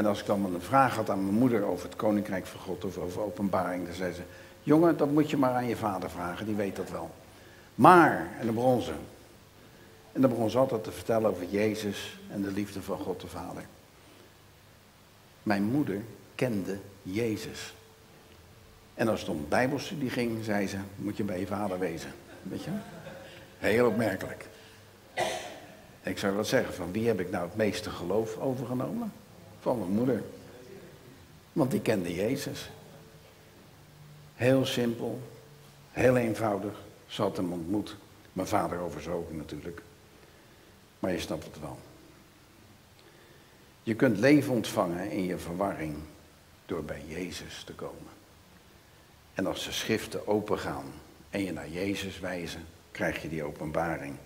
En 0.00 0.06
als 0.06 0.20
ik 0.20 0.26
dan 0.26 0.54
een 0.54 0.60
vraag 0.60 0.94
had 0.96 1.10
aan 1.10 1.24
mijn 1.24 1.38
moeder 1.38 1.64
over 1.64 1.84
het 1.84 1.96
koninkrijk 1.96 2.46
van 2.46 2.60
God 2.60 2.84
of 2.84 2.98
over 2.98 3.22
openbaring, 3.22 3.86
dan 3.86 3.94
zei 3.94 4.12
ze: 4.12 4.22
Jongen, 4.62 4.96
dat 4.96 5.10
moet 5.10 5.30
je 5.30 5.36
maar 5.36 5.54
aan 5.54 5.66
je 5.66 5.76
vader 5.76 6.10
vragen, 6.10 6.46
die 6.46 6.54
weet 6.54 6.76
dat 6.76 6.90
wel. 6.90 7.10
Maar, 7.74 8.28
en 8.38 8.46
dan 8.46 8.54
begon 8.54 8.82
ze. 8.82 8.92
En 10.12 10.20
dan 10.20 10.30
begon 10.30 10.50
ze 10.50 10.58
altijd 10.58 10.84
te 10.84 10.90
vertellen 10.92 11.30
over 11.30 11.46
Jezus 11.50 12.18
en 12.30 12.42
de 12.42 12.50
liefde 12.50 12.82
van 12.82 12.98
God 12.98 13.20
de 13.20 13.26
Vader. 13.26 13.62
Mijn 15.42 15.62
moeder 15.62 16.02
kende 16.34 16.78
Jezus. 17.02 17.74
En 18.94 19.08
als 19.08 19.20
het 19.20 19.28
om 19.28 19.46
bijbelstudie 19.48 20.10
ging, 20.10 20.44
zei 20.44 20.66
ze, 20.66 20.78
moet 20.96 21.16
je 21.16 21.24
bij 21.24 21.40
je 21.40 21.46
vader 21.46 21.78
wezen. 21.78 22.12
Weet 22.42 22.64
je? 22.64 22.70
Heel 23.58 23.86
opmerkelijk. 23.86 24.46
ik 26.02 26.18
zou 26.18 26.36
wat 26.36 26.46
zeggen, 26.46 26.74
van 26.74 26.92
wie 26.92 27.06
heb 27.06 27.20
ik 27.20 27.30
nou 27.30 27.44
het 27.44 27.56
meeste 27.56 27.90
geloof 27.90 28.36
overgenomen? 28.36 29.12
Van 29.60 29.78
mijn 29.78 29.90
moeder. 29.90 30.22
Want 31.52 31.70
die 31.70 31.80
kende 31.80 32.14
Jezus. 32.14 32.70
Heel 34.34 34.66
simpel, 34.66 35.20
heel 35.90 36.16
eenvoudig. 36.16 36.82
Ze 37.06 37.22
had 37.22 37.36
hem 37.36 37.52
ontmoet. 37.52 37.96
Mijn 38.32 38.48
vader 38.48 38.78
overzogen 38.78 39.36
natuurlijk. 39.36 39.82
Maar 40.98 41.12
je 41.12 41.20
snapt 41.20 41.44
het 41.44 41.60
wel. 41.60 41.78
Je 43.82 43.94
kunt 43.94 44.18
leven 44.18 44.52
ontvangen 44.52 45.10
in 45.10 45.24
je 45.24 45.38
verwarring 45.38 45.96
door 46.66 46.84
bij 46.84 47.02
Jezus 47.06 47.62
te 47.64 47.72
komen. 47.72 48.12
En 49.34 49.46
als 49.46 49.64
de 49.64 49.72
schriften 49.72 50.26
opengaan 50.26 50.84
en 51.30 51.44
je 51.44 51.52
naar 51.52 51.68
Jezus 51.68 52.20
wijzen, 52.20 52.64
krijg 52.90 53.22
je 53.22 53.28
die 53.28 53.44
openbaring. 53.44 54.16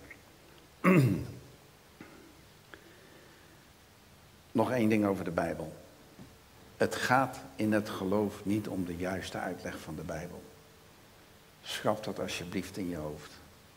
nog 4.55 4.71
één 4.71 4.89
ding 4.89 5.05
over 5.05 5.23
de 5.23 5.31
Bijbel. 5.31 5.73
Het 6.77 6.95
gaat 6.95 7.37
in 7.55 7.73
het 7.73 7.89
geloof 7.89 8.45
niet 8.45 8.67
om 8.67 8.85
de 8.85 8.95
juiste 8.95 9.37
uitleg 9.37 9.79
van 9.79 9.95
de 9.95 10.01
Bijbel. 10.01 10.43
Schrap 11.61 12.03
dat 12.03 12.19
alsjeblieft 12.19 12.77
in 12.77 12.89
je 12.89 12.95
hoofd. 12.95 13.31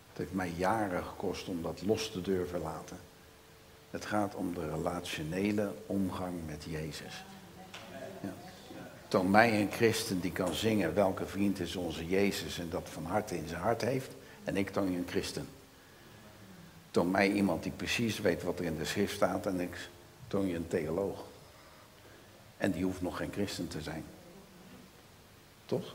Het 0.08 0.18
heeft 0.18 0.32
mij 0.32 0.52
jaren 0.56 1.04
gekost 1.04 1.48
om 1.48 1.62
dat 1.62 1.82
los 1.82 2.10
te 2.10 2.20
durven 2.20 2.60
laten. 2.60 2.96
Het 3.90 4.04
gaat 4.04 4.34
om 4.34 4.54
de 4.54 4.70
relationele 4.70 5.72
omgang 5.86 6.34
met 6.46 6.64
Jezus. 6.68 7.24
Ja. 8.20 8.32
Toon 9.08 9.30
mij 9.30 9.60
een 9.60 9.72
christen 9.72 10.20
die 10.20 10.32
kan 10.32 10.54
zingen 10.54 10.94
welke 10.94 11.26
vriend 11.26 11.60
is 11.60 11.76
onze 11.76 12.06
Jezus 12.06 12.58
en 12.58 12.70
dat 12.70 12.88
van 12.90 13.04
harte 13.04 13.36
in 13.36 13.48
zijn 13.48 13.60
hart 13.60 13.80
heeft. 13.80 14.14
En 14.44 14.56
ik 14.56 14.70
toon 14.70 14.90
je 14.90 14.96
een 14.96 15.08
christen. 15.08 15.48
Toon 16.90 17.10
mij 17.10 17.32
iemand 17.32 17.62
die 17.62 17.72
precies 17.72 18.20
weet 18.20 18.42
wat 18.42 18.58
er 18.58 18.64
in 18.64 18.76
de 18.76 18.84
schrift 18.84 19.14
staat 19.14 19.46
en 19.46 19.60
ik 19.60 19.88
toon 20.28 20.46
je 20.46 20.54
een 20.54 20.68
theoloog. 20.68 21.24
En 22.56 22.70
die 22.70 22.84
hoeft 22.84 23.02
nog 23.02 23.16
geen 23.16 23.32
christen 23.32 23.68
te 23.68 23.80
zijn. 23.80 24.04
Toch? 25.66 25.94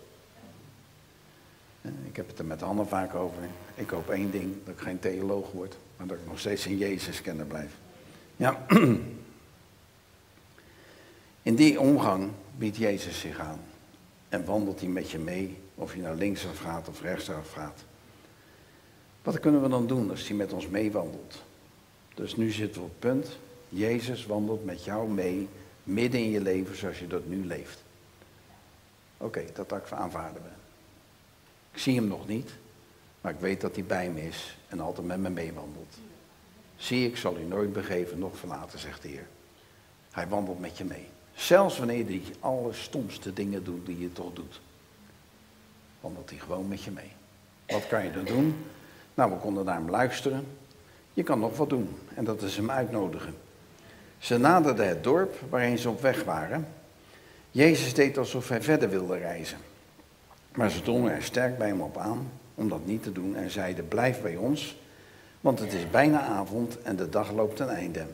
Ik 1.82 2.16
heb 2.16 2.28
het 2.28 2.40
er 2.40 2.46
met 2.46 2.64
Anne 2.64 2.86
vaak 2.86 3.16
over. 3.16 3.44
Ik 3.76 3.90
hoop 3.90 4.10
één 4.10 4.32
ding, 4.32 4.56
dat 4.66 4.74
ik 4.74 4.82
geen 4.82 5.00
theoloog 5.00 5.52
word, 5.52 5.78
maar 5.98 6.08
dat 6.08 6.18
ik 6.18 6.26
nog 6.28 6.40
steeds 6.40 6.66
in 6.66 6.78
Jezus 6.78 7.22
kennen 7.22 7.48
blijf. 7.48 7.72
Ja. 8.36 8.66
In 11.42 11.56
die 11.56 11.80
omgang 11.80 12.32
biedt 12.58 12.78
Jezus 12.78 13.20
zich 13.20 13.40
aan. 13.40 13.60
En 14.30 14.46
wandelt 14.46 14.80
hij 14.80 14.90
met 14.90 15.12
je 15.12 15.18
mee, 15.20 15.58
of 15.76 15.96
je 15.96 16.02
naar 16.02 16.16
linksaf 16.16 16.60
gaat 16.60 16.88
of 16.88 17.02
rechtsaf 17.02 17.52
gaat. 17.52 17.84
Wat 19.22 19.40
kunnen 19.40 19.62
we 19.62 19.70
dan 19.70 19.88
doen 19.88 20.10
als 20.10 20.28
hij 20.28 20.38
met 20.38 20.54
ons 20.54 20.68
meewandelt? 20.68 21.44
Dus 22.14 22.36
nu 22.36 22.52
zitten 22.52 22.82
we 22.82 22.88
op 22.88 22.92
het 22.92 23.00
punt, 23.00 23.38
Jezus 23.74 24.26
wandelt 24.26 24.66
met 24.66 24.84
jou 24.84 25.10
mee, 25.10 25.48
midden 25.84 26.20
in 26.20 26.30
je 26.30 26.42
leven 26.42 26.78
zoals 26.78 27.00
je 27.00 27.08
dat 27.08 27.26
nu 27.26 27.46
leeft. 27.46 27.84
Oké, 29.18 29.46
dat 29.54 29.92
aanvaarden 29.92 30.42
we. 30.42 30.50
Ik 31.72 31.80
zie 31.80 31.96
hem 31.96 32.08
nog 32.08 32.28
niet, 32.28 32.52
maar 33.22 33.32
ik 33.32 33.40
weet 33.40 33.62
dat 33.62 33.76
hij 33.76 33.84
bij 33.84 34.10
me 34.10 34.28
is 34.28 34.58
en 34.68 34.80
altijd 34.80 35.08
met 35.08 35.20
me 35.20 35.30
meewandelt. 35.30 35.98
Zie, 36.76 37.08
ik 37.08 37.18
zal 37.18 37.38
u 37.38 37.44
nooit 37.44 37.74
begeven, 37.74 38.20
nog 38.20 38.38
verlaten, 38.38 38.80
zegt 38.80 39.02
de 39.02 39.08
Heer. 39.08 39.28
Hij 40.12 40.28
wandelt 40.28 40.60
met 40.60 40.78
je 40.78 40.84
mee. 40.84 41.08
Zelfs 41.34 41.78
wanneer 41.78 42.06
hij 42.06 42.22
alle 42.40 42.74
stomste 42.74 43.34
dingen 43.34 43.64
doet 43.64 43.86
die 43.86 44.00
je 44.00 44.14
toch 44.14 44.34
doet. 44.34 44.62
Wandelt 46.02 46.30
hij 46.30 46.40
gewoon 46.40 46.68
met 46.68 46.84
je 46.84 46.92
mee. 46.92 47.12
Wat 47.68 47.88
kan 47.88 48.04
je 48.04 48.12
dan 48.12 48.26
doen? 48.26 48.66
Nou, 49.14 49.32
we 49.32 49.38
konden 49.38 49.66
naar 49.66 49.76
hem 49.76 49.90
luisteren. 49.90 50.48
Je 51.14 51.24
kan 51.24 51.40
nog 51.40 51.58
wat 51.58 51.70
doen 51.70 51.98
en 52.16 52.24
dat 52.24 52.42
is 52.42 52.58
hem 52.58 52.72
uitnodigen. 52.72 53.36
Ze 54.24 54.38
naderden 54.38 54.88
het 54.88 55.04
dorp 55.04 55.36
waarheen 55.50 55.78
ze 55.78 55.90
op 55.90 56.02
weg 56.02 56.24
waren. 56.24 56.68
Jezus 57.52 57.94
deed 57.94 58.18
alsof 58.18 58.50
hij 58.50 58.62
verder 58.62 58.90
wilde 58.90 59.18
reizen. 59.18 59.58
Maar 60.54 60.72
ze 60.72 60.82
drongen 60.82 61.12
er 61.12 61.24
sterk 61.24 61.58
bij 61.58 61.68
hem 61.68 61.82
op 61.82 61.98
aan 61.98 62.32
om 62.56 62.70
dat 62.70 62.86
niet 62.86 63.04
te 63.04 63.12
doen 63.12 63.36
en 63.36 63.50
zeiden: 63.50 63.88
Blijf 63.88 64.22
bij 64.22 64.36
ons, 64.36 64.78
want 65.42 65.60
het 65.60 65.74
is 65.74 65.90
bijna 65.90 66.22
avond 66.22 66.82
en 66.82 66.96
de 66.96 67.10
dag 67.10 67.32
loopt 67.32 67.56
ten 67.56 67.70
einde. 67.70 68.06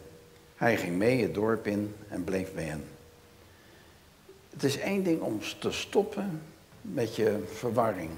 Hij 0.56 0.78
ging 0.78 0.98
mee 0.98 1.22
het 1.22 1.34
dorp 1.34 1.68
in 1.68 1.96
en 2.08 2.24
bleef 2.24 2.54
bij 2.54 2.64
hen. 2.64 2.84
Het 4.50 4.64
is 4.64 4.78
één 4.78 5.04
ding 5.04 5.22
om 5.22 5.40
te 5.60 5.72
stoppen 5.72 6.42
met 6.82 7.16
je 7.16 7.44
verwarring. 7.54 8.12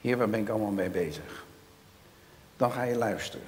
Hier, 0.00 0.16
waar 0.16 0.30
ben 0.30 0.40
ik 0.40 0.48
allemaal 0.48 0.70
mee 0.70 0.90
bezig? 0.90 1.44
Dan 2.56 2.72
ga 2.72 2.82
je 2.82 2.96
luisteren. 2.96 3.46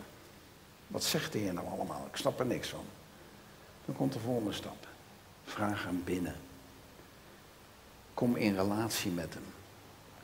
Wat 0.86 1.04
zegt 1.04 1.32
de 1.32 1.38
Heer 1.38 1.52
nou 1.54 1.66
allemaal? 1.68 2.06
Ik 2.10 2.16
snap 2.16 2.40
er 2.40 2.46
niks 2.46 2.68
van. 2.68 2.84
Dan 3.84 3.96
komt 3.96 4.12
de 4.12 4.18
volgende 4.18 4.52
stap. 4.52 4.86
Vraag 5.44 5.84
hem 5.84 6.02
binnen. 6.04 6.36
Kom 8.14 8.36
in 8.36 8.54
relatie 8.54 9.10
met 9.10 9.34
hem. 9.34 9.42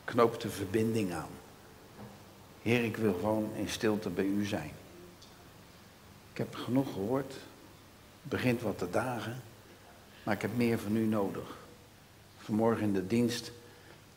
Knoop 0.03 0.41
de 0.41 0.49
verbinding 0.49 1.13
aan. 1.13 1.29
Heer, 2.61 2.83
ik 2.83 2.97
wil 2.97 3.13
gewoon 3.13 3.49
in 3.55 3.69
stilte 3.69 4.09
bij 4.09 4.25
u 4.25 4.45
zijn. 4.45 4.71
Ik 6.31 6.37
heb 6.37 6.55
genoeg 6.55 6.93
gehoord. 6.93 7.33
Het 8.21 8.29
begint 8.29 8.61
wat 8.61 8.77
te 8.77 8.89
dagen. 8.89 9.41
Maar 10.23 10.35
ik 10.35 10.41
heb 10.41 10.55
meer 10.55 10.79
van 10.79 10.95
u 10.95 11.05
nodig. 11.05 11.57
Vanmorgen 12.37 12.83
in 12.83 12.93
de 12.93 13.07
dienst, 13.07 13.51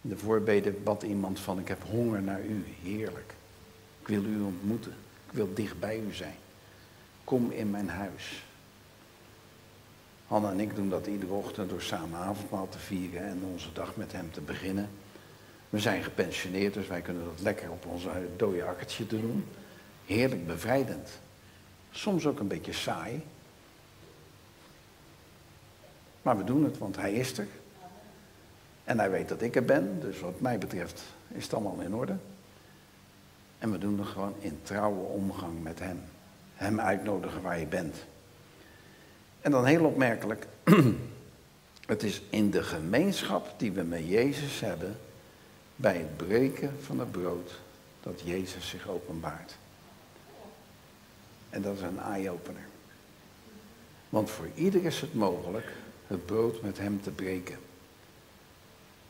in 0.00 0.08
de 0.08 0.16
voorbeden, 0.16 0.82
bad 0.82 1.02
iemand 1.02 1.40
van: 1.40 1.58
Ik 1.58 1.68
heb 1.68 1.82
honger 1.82 2.22
naar 2.22 2.44
u. 2.44 2.64
Heerlijk. 2.82 3.34
Ik 4.00 4.08
wil 4.08 4.24
u 4.24 4.40
ontmoeten. 4.40 4.94
Ik 5.26 5.32
wil 5.32 5.54
dicht 5.54 5.80
bij 5.80 5.98
u 5.98 6.12
zijn. 6.12 6.36
Kom 7.24 7.50
in 7.50 7.70
mijn 7.70 7.88
huis. 7.88 8.44
Hanna 10.34 10.50
en 10.50 10.60
ik 10.60 10.74
doen 10.74 10.88
dat 10.88 11.06
iedere 11.06 11.32
ochtend 11.32 11.70
door 11.70 11.82
samen 11.82 12.18
avondmaal 12.18 12.68
te 12.68 12.78
vieren 12.78 13.22
en 13.22 13.42
onze 13.52 13.72
dag 13.72 13.96
met 13.96 14.12
hem 14.12 14.32
te 14.32 14.40
beginnen. 14.40 14.88
We 15.70 15.78
zijn 15.78 16.02
gepensioneerd, 16.02 16.74
dus 16.74 16.86
wij 16.86 17.00
kunnen 17.00 17.24
dat 17.24 17.40
lekker 17.40 17.70
op 17.70 17.86
onze 17.86 18.08
dode 18.36 18.64
akkertje 18.64 19.06
te 19.06 19.20
doen. 19.20 19.46
Heerlijk 20.06 20.46
bevrijdend. 20.46 21.08
Soms 21.90 22.26
ook 22.26 22.40
een 22.40 22.48
beetje 22.48 22.72
saai. 22.72 23.22
Maar 26.22 26.36
we 26.36 26.44
doen 26.44 26.64
het, 26.64 26.78
want 26.78 26.96
hij 26.96 27.12
is 27.12 27.38
er. 27.38 27.48
En 28.84 28.98
hij 28.98 29.10
weet 29.10 29.28
dat 29.28 29.42
ik 29.42 29.56
er 29.56 29.64
ben, 29.64 30.00
dus 30.00 30.20
wat 30.20 30.40
mij 30.40 30.58
betreft 30.58 31.02
is 31.28 31.42
het 31.42 31.54
allemaal 31.54 31.80
in 31.80 31.94
orde. 31.94 32.16
En 33.58 33.70
we 33.70 33.78
doen 33.78 33.98
het 33.98 34.08
gewoon 34.08 34.34
in 34.38 34.58
trouwe 34.62 35.04
omgang 35.04 35.62
met 35.62 35.78
hem. 35.78 36.02
Hem 36.54 36.80
uitnodigen 36.80 37.42
waar 37.42 37.58
je 37.58 37.66
bent. 37.66 37.96
En 39.44 39.50
dan 39.50 39.64
heel 39.64 39.84
opmerkelijk, 39.84 40.46
het 41.86 42.02
is 42.02 42.22
in 42.30 42.50
de 42.50 42.62
gemeenschap 42.62 43.54
die 43.56 43.72
we 43.72 43.82
met 43.82 44.08
Jezus 44.08 44.60
hebben, 44.60 44.96
bij 45.76 45.96
het 45.96 46.16
breken 46.16 46.76
van 46.80 46.98
het 46.98 47.10
brood, 47.10 47.60
dat 48.00 48.20
Jezus 48.24 48.68
zich 48.68 48.88
openbaart. 48.88 49.56
En 51.50 51.62
dat 51.62 51.74
is 51.76 51.80
een 51.80 51.98
eye-opener. 51.98 52.66
Want 54.08 54.30
voor 54.30 54.48
ieder 54.54 54.84
is 54.84 55.00
het 55.00 55.14
mogelijk 55.14 55.72
het 56.06 56.26
brood 56.26 56.62
met 56.62 56.78
hem 56.78 57.02
te 57.02 57.10
breken. 57.10 57.58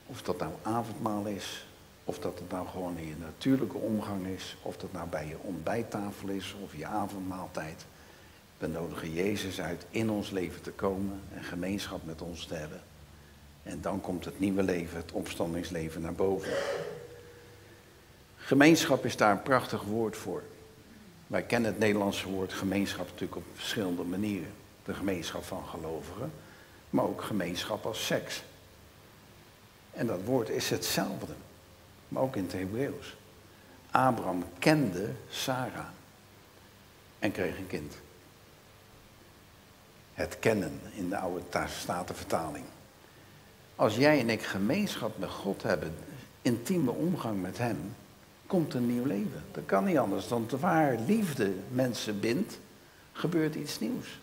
Of 0.06 0.22
dat 0.22 0.38
nou 0.38 0.52
avondmaal 0.62 1.26
is, 1.26 1.66
of 2.04 2.18
dat 2.18 2.38
het 2.38 2.50
nou 2.50 2.68
gewoon 2.68 2.96
in 2.96 3.08
je 3.08 3.16
natuurlijke 3.16 3.78
omgang 3.78 4.26
is, 4.26 4.56
of 4.62 4.76
dat 4.76 4.92
nou 4.92 5.08
bij 5.08 5.26
je 5.26 5.38
ontbijttafel 5.38 6.28
is 6.28 6.56
of 6.62 6.76
je 6.76 6.86
avondmaaltijd. 6.86 7.84
We 8.64 8.70
nodigen 8.70 9.12
Jezus 9.12 9.60
uit 9.60 9.86
in 9.90 10.10
ons 10.10 10.30
leven 10.30 10.62
te 10.62 10.70
komen 10.70 11.20
en 11.34 11.42
gemeenschap 11.42 12.04
met 12.04 12.22
ons 12.22 12.46
te 12.46 12.54
hebben. 12.54 12.82
En 13.62 13.80
dan 13.80 14.00
komt 14.00 14.24
het 14.24 14.40
nieuwe 14.40 14.62
leven, 14.62 14.96
het 14.96 15.12
opstandingsleven 15.12 16.00
naar 16.00 16.14
boven. 16.14 16.52
Gemeenschap 18.36 19.04
is 19.04 19.16
daar 19.16 19.30
een 19.30 19.42
prachtig 19.42 19.82
woord 19.82 20.16
voor. 20.16 20.42
Wij 21.26 21.42
kennen 21.42 21.70
het 21.70 21.80
Nederlandse 21.80 22.28
woord 22.28 22.52
gemeenschap 22.52 23.06
natuurlijk 23.06 23.36
op 23.36 23.44
verschillende 23.54 24.02
manieren. 24.02 24.52
De 24.84 24.94
gemeenschap 24.94 25.44
van 25.44 25.66
gelovigen, 25.66 26.32
maar 26.90 27.04
ook 27.04 27.22
gemeenschap 27.22 27.86
als 27.86 28.06
seks. 28.06 28.42
En 29.90 30.06
dat 30.06 30.20
woord 30.24 30.48
is 30.48 30.70
hetzelfde, 30.70 31.34
maar 32.08 32.22
ook 32.22 32.36
in 32.36 32.42
het 32.42 32.52
Hebreeuws. 32.52 33.16
Abraham 33.90 34.44
kende 34.58 35.10
Sarah 35.28 35.88
en 37.18 37.32
kreeg 37.32 37.58
een 37.58 37.66
kind. 37.66 38.02
Het 40.14 40.38
kennen 40.38 40.80
in 40.92 41.08
de 41.08 41.16
oude 41.16 41.42
Statenvertaling. 41.66 42.64
Als 43.76 43.96
jij 43.96 44.18
en 44.18 44.30
ik 44.30 44.42
gemeenschap 44.42 45.18
met 45.18 45.30
God 45.30 45.62
hebben, 45.62 45.94
intieme 46.42 46.90
omgang 46.90 47.42
met 47.42 47.58
Hem, 47.58 47.94
komt 48.46 48.74
een 48.74 48.86
nieuw 48.86 49.04
leven. 49.04 49.44
Dat 49.52 49.66
kan 49.66 49.84
niet 49.84 49.98
anders 49.98 50.28
dan 50.28 50.48
waar 50.60 50.98
liefde 51.06 51.52
mensen 51.68 52.20
bindt, 52.20 52.58
gebeurt 53.12 53.54
iets 53.54 53.80
nieuws. 53.80 54.20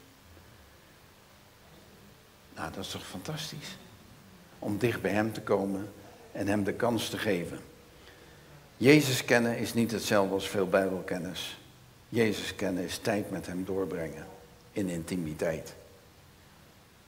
Nou, 2.56 2.72
dat 2.74 2.84
is 2.84 2.92
toch 2.92 3.08
fantastisch? 3.08 3.78
Om 4.60 4.78
dicht 4.78 5.02
bij 5.02 5.12
Hem 5.12 5.34
te 5.34 5.42
komen 5.42 5.90
en 6.32 6.48
Hem 6.48 6.64
de 6.64 6.74
kans 6.74 7.10
te 7.10 7.18
geven. 7.18 7.60
Jezus 8.78 9.26
kennen 9.26 9.58
is 9.58 9.74
niet 9.74 9.92
hetzelfde 9.92 10.34
als 10.34 10.50
veel 10.50 10.68
Bijbelkennis. 10.68 11.60
Jezus 12.10 12.56
kennen 12.56 12.84
is 12.84 12.98
tijd 12.98 13.32
met 13.32 13.46
Hem 13.46 13.66
doorbrengen 13.66 14.26
in 14.72 14.90
intimiteit. 14.90 15.74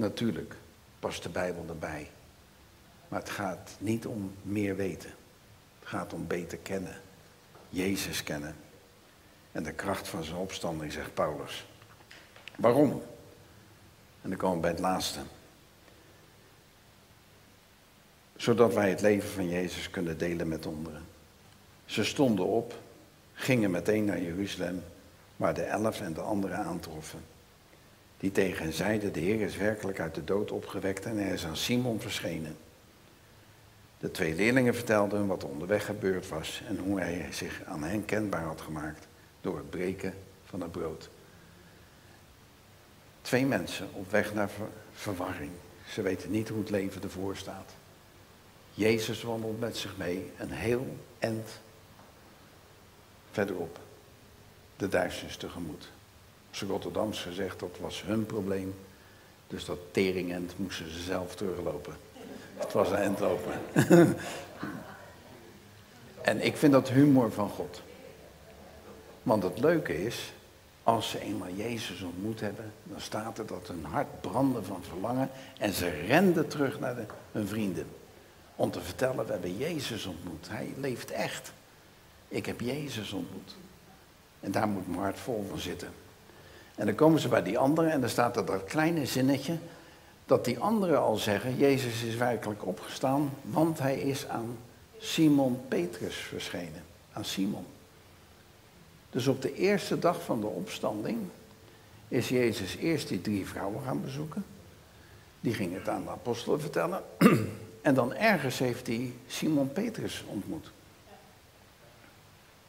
Natuurlijk 0.03 0.55
past 0.99 1.23
de 1.23 1.29
Bijbel 1.29 1.65
erbij. 1.67 2.09
Maar 3.07 3.19
het 3.19 3.29
gaat 3.29 3.75
niet 3.79 4.05
om 4.05 4.33
meer 4.41 4.75
weten. 4.75 5.09
Het 5.79 5.89
gaat 5.89 6.13
om 6.13 6.27
beter 6.27 6.57
kennen. 6.57 6.95
Jezus 7.69 8.23
kennen. 8.23 8.55
En 9.51 9.63
de 9.63 9.71
kracht 9.71 10.07
van 10.07 10.23
zijn 10.23 10.37
opstanding, 10.37 10.91
zegt 10.91 11.13
Paulus. 11.13 11.67
Waarom? 12.55 13.03
En 14.21 14.29
dan 14.29 14.37
komen 14.37 14.55
we 14.55 14.61
bij 14.61 14.71
het 14.71 14.79
laatste. 14.79 15.19
Zodat 18.35 18.73
wij 18.73 18.89
het 18.89 19.01
leven 19.01 19.29
van 19.29 19.49
Jezus 19.49 19.89
kunnen 19.89 20.17
delen 20.17 20.47
met 20.47 20.65
anderen. 20.65 21.05
Ze 21.85 22.03
stonden 22.03 22.45
op, 22.45 22.79
gingen 23.33 23.71
meteen 23.71 24.05
naar 24.05 24.21
Jeruzalem, 24.21 24.83
waar 25.35 25.53
de 25.53 25.63
elf 25.63 26.01
en 26.01 26.13
de 26.13 26.21
anderen 26.21 26.57
aantroffen. 26.57 27.32
Die 28.23 28.31
tegen 28.31 28.63
hen 28.63 28.73
zeiden, 28.73 29.13
de 29.13 29.19
Heer 29.19 29.41
is 29.41 29.57
werkelijk 29.57 29.99
uit 29.99 30.15
de 30.15 30.23
dood 30.23 30.51
opgewekt 30.51 31.05
en 31.05 31.17
hij 31.17 31.33
is 31.33 31.45
aan 31.45 31.57
Simon 31.57 31.99
verschenen. 31.99 32.57
De 33.99 34.11
twee 34.11 34.35
leerlingen 34.35 34.75
vertelden 34.75 35.19
hem 35.19 35.27
wat 35.27 35.43
er 35.43 35.49
onderweg 35.49 35.85
gebeurd 35.85 36.27
was 36.27 36.61
en 36.67 36.77
hoe 36.77 36.99
hij 36.99 37.27
zich 37.31 37.61
aan 37.65 37.83
hen 37.83 38.05
kenbaar 38.05 38.43
had 38.43 38.61
gemaakt 38.61 39.07
door 39.41 39.57
het 39.57 39.69
breken 39.69 40.13
van 40.45 40.61
het 40.61 40.71
brood. 40.71 41.09
Twee 43.21 43.45
mensen 43.45 43.89
op 43.93 44.11
weg 44.11 44.33
naar 44.33 44.49
verwarring. 44.93 45.51
Ze 45.87 46.01
weten 46.01 46.31
niet 46.31 46.49
hoe 46.49 46.59
het 46.59 46.69
leven 46.69 47.01
ervoor 47.01 47.37
staat. 47.37 47.73
Jezus 48.73 49.23
wandelt 49.23 49.59
met 49.59 49.77
zich 49.77 49.97
mee 49.97 50.31
een 50.37 50.51
heel 50.51 50.97
end 51.19 51.49
verderop 53.31 53.79
de 54.75 54.87
duisternis 54.87 55.37
tegemoet. 55.37 55.92
Ze 56.53 56.65
Rotterdams 56.65 57.21
gezegd, 57.21 57.59
dat 57.59 57.77
was 57.79 58.03
hun 58.05 58.25
probleem. 58.25 58.75
Dus 59.47 59.65
dat 59.65 59.77
teringend 59.91 60.53
moesten 60.57 60.91
ze 60.91 60.99
zelf 60.99 61.35
teruglopen. 61.35 61.93
Het 62.55 62.73
was 62.73 62.89
een 62.89 62.95
endlopen. 62.95 63.53
en 66.21 66.45
ik 66.45 66.57
vind 66.57 66.73
dat 66.73 66.89
humor 66.89 67.31
van 67.31 67.49
God. 67.49 67.81
Want 69.23 69.43
het 69.43 69.59
leuke 69.59 70.05
is, 70.05 70.33
als 70.83 71.09
ze 71.09 71.19
eenmaal 71.19 71.51
Jezus 71.55 72.01
ontmoet 72.01 72.39
hebben, 72.39 72.73
dan 72.83 73.01
staat 73.01 73.37
er 73.37 73.45
dat 73.45 73.67
hun 73.67 73.85
hart 73.85 74.21
brandde 74.21 74.63
van 74.63 74.83
verlangen 74.83 75.29
en 75.57 75.73
ze 75.73 75.89
renden 75.89 76.47
terug 76.47 76.79
naar 76.79 76.95
de, 76.95 77.05
hun 77.31 77.47
vrienden. 77.47 77.87
Om 78.55 78.71
te 78.71 78.81
vertellen, 78.81 79.25
we 79.25 79.31
hebben 79.31 79.57
Jezus 79.57 80.05
ontmoet. 80.05 80.49
Hij 80.49 80.73
leeft 80.77 81.11
echt. 81.11 81.51
Ik 82.27 82.45
heb 82.45 82.59
Jezus 82.59 83.11
ontmoet. 83.11 83.55
En 84.39 84.51
daar 84.51 84.67
moet 84.67 84.87
mijn 84.87 84.99
hart 84.99 85.19
vol 85.19 85.45
van 85.49 85.59
zitten. 85.59 85.89
En 86.75 86.85
dan 86.85 86.95
komen 86.95 87.19
ze 87.19 87.27
bij 87.27 87.43
die 87.43 87.57
anderen 87.57 87.91
en 87.91 88.01
dan 88.01 88.09
staat 88.09 88.37
er 88.37 88.45
dat 88.45 88.63
kleine 88.63 89.05
zinnetje, 89.05 89.57
dat 90.25 90.45
die 90.45 90.59
anderen 90.59 90.99
al 90.99 91.15
zeggen, 91.15 91.57
Jezus 91.57 92.03
is 92.03 92.15
werkelijk 92.15 92.65
opgestaan, 92.65 93.29
want 93.41 93.79
hij 93.79 93.99
is 93.99 94.27
aan 94.27 94.57
Simon 94.97 95.61
Petrus 95.67 96.15
verschenen. 96.15 96.83
Aan 97.13 97.25
Simon. 97.25 97.65
Dus 99.09 99.27
op 99.27 99.41
de 99.41 99.53
eerste 99.53 99.99
dag 99.99 100.23
van 100.23 100.41
de 100.41 100.47
opstanding 100.47 101.17
is 102.07 102.29
Jezus 102.29 102.75
eerst 102.75 103.07
die 103.07 103.21
drie 103.21 103.45
vrouwen 103.45 103.81
gaan 103.85 104.01
bezoeken. 104.01 104.45
Die 105.39 105.53
gingen 105.53 105.79
het 105.79 105.89
aan 105.89 106.03
de 106.03 106.09
apostelen 106.09 106.61
vertellen. 106.61 107.03
En 107.81 107.93
dan 107.93 108.13
ergens 108.13 108.59
heeft 108.59 108.87
hij 108.87 109.13
Simon 109.27 109.71
Petrus 109.73 110.23
ontmoet. 110.27 110.71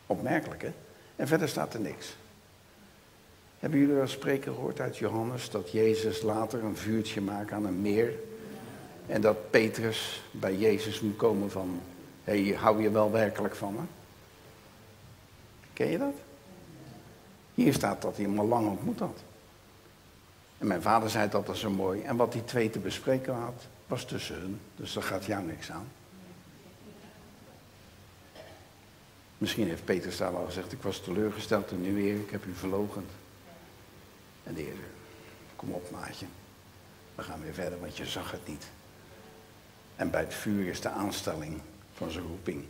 Opmerkelijk, 0.06 0.62
hè? 0.62 0.72
En 1.16 1.26
verder 1.26 1.48
staat 1.48 1.74
er 1.74 1.80
niks. 1.80 2.16
Hebben 3.64 3.82
jullie 3.82 3.94
wel 3.94 4.06
spreken 4.06 4.54
gehoord 4.54 4.80
uit 4.80 4.96
Johannes 4.96 5.50
dat 5.50 5.70
Jezus 5.70 6.22
later 6.22 6.64
een 6.64 6.76
vuurtje 6.76 7.20
maakt 7.20 7.52
aan 7.52 7.64
een 7.64 7.80
meer? 7.80 8.14
En 9.06 9.20
dat 9.20 9.50
Petrus 9.50 10.22
bij 10.30 10.56
Jezus 10.56 11.00
moet 11.00 11.16
komen 11.16 11.50
van, 11.50 11.80
hé, 12.24 12.44
hey, 12.44 12.56
hou 12.56 12.82
je 12.82 12.90
wel 12.90 13.10
werkelijk 13.10 13.54
van 13.54 13.74
me? 13.74 13.80
Ken 15.72 15.90
je 15.90 15.98
dat? 15.98 16.14
Hier 17.54 17.72
staat 17.72 18.02
dat 18.02 18.16
hij 18.16 18.24
hem 18.24 18.38
al 18.38 18.46
lang 18.46 18.68
ontmoet 18.68 18.98
had. 18.98 19.22
En 20.58 20.66
mijn 20.66 20.82
vader 20.82 21.10
zei 21.10 21.28
dat 21.28 21.46
dat 21.46 21.56
zo 21.56 21.70
mooi. 21.70 22.02
En 22.02 22.16
wat 22.16 22.32
die 22.32 22.44
twee 22.44 22.70
te 22.70 22.78
bespreken 22.78 23.34
had, 23.34 23.66
was 23.86 24.04
tussen 24.04 24.40
hun. 24.40 24.60
Dus 24.76 24.92
daar 24.92 25.02
gaat 25.02 25.24
jou 25.24 25.44
niks 25.44 25.70
aan. 25.70 25.88
Misschien 29.38 29.68
heeft 29.68 29.84
Peter 29.84 30.16
daar 30.18 30.36
al 30.36 30.44
gezegd, 30.44 30.72
ik 30.72 30.82
was 30.82 31.00
teleurgesteld 31.00 31.70
en 31.70 31.80
nu 31.80 31.94
weer, 31.94 32.14
ik 32.14 32.30
heb 32.30 32.44
u 32.44 32.54
verlogend. 32.54 33.10
En 34.44 34.54
de 34.54 34.60
Heer 34.60 34.74
kom 35.56 35.70
op 35.72 35.90
maatje, 35.90 36.26
we 37.14 37.22
gaan 37.22 37.42
weer 37.42 37.54
verder, 37.54 37.80
want 37.80 37.96
je 37.96 38.06
zag 38.06 38.30
het 38.30 38.46
niet. 38.48 38.66
En 39.96 40.10
bij 40.10 40.20
het 40.20 40.34
vuur 40.34 40.68
is 40.68 40.80
de 40.80 40.88
aanstelling 40.88 41.60
van 41.94 42.10
zijn 42.10 42.26
roeping. 42.26 42.64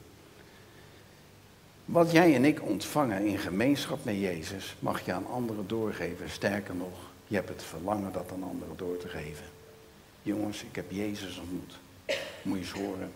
Wat 1.85 2.11
jij 2.11 2.35
en 2.35 2.45
ik 2.45 2.63
ontvangen 2.63 3.27
in 3.27 3.39
gemeenschap 3.39 4.05
met 4.05 4.15
Jezus, 4.15 4.77
mag 4.79 5.05
je 5.05 5.13
aan 5.13 5.27
anderen 5.27 5.69
doorgeven. 5.69 6.31
Sterker 6.31 6.75
nog, 6.75 6.99
je 7.27 7.35
hebt 7.35 7.49
het 7.49 7.63
verlangen 7.63 8.13
dat 8.13 8.33
aan 8.33 8.43
anderen 8.43 8.77
door 8.77 8.97
te 8.97 9.09
geven. 9.09 9.47
Jongens, 10.23 10.63
ik 10.63 10.77
heb 10.77 10.91
Jezus 10.91 11.39
ontmoet. 11.39 11.79
Moet 12.43 12.59
je 12.59 12.65
eens 12.65 12.73
horen. 12.73 13.13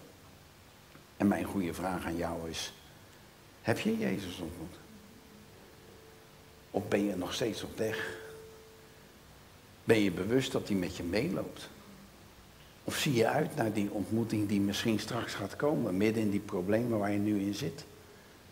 En 1.16 1.28
mijn 1.28 1.44
goede 1.44 1.74
vraag 1.74 2.04
aan 2.04 2.16
jou 2.16 2.50
is, 2.50 2.72
heb 3.62 3.78
je 3.78 3.98
Jezus 3.98 4.38
ontmoet? 4.38 4.74
Of 6.70 6.88
ben 6.88 7.04
je 7.04 7.16
nog 7.16 7.34
steeds 7.34 7.62
op 7.62 7.78
weg? 7.78 8.16
Ben 9.88 10.00
je 10.00 10.10
bewust 10.10 10.52
dat 10.52 10.68
hij 10.68 10.76
met 10.76 10.96
je 10.96 11.02
meeloopt? 11.02 11.68
Of 12.84 12.96
zie 12.96 13.14
je 13.14 13.26
uit 13.26 13.56
naar 13.56 13.72
die 13.72 13.90
ontmoeting 13.90 14.48
die 14.48 14.60
misschien 14.60 14.98
straks 14.98 15.34
gaat 15.34 15.56
komen, 15.56 15.96
midden 15.96 16.22
in 16.22 16.30
die 16.30 16.40
problemen 16.40 16.98
waar 16.98 17.10
je 17.10 17.18
nu 17.18 17.40
in 17.40 17.54
zit? 17.54 17.84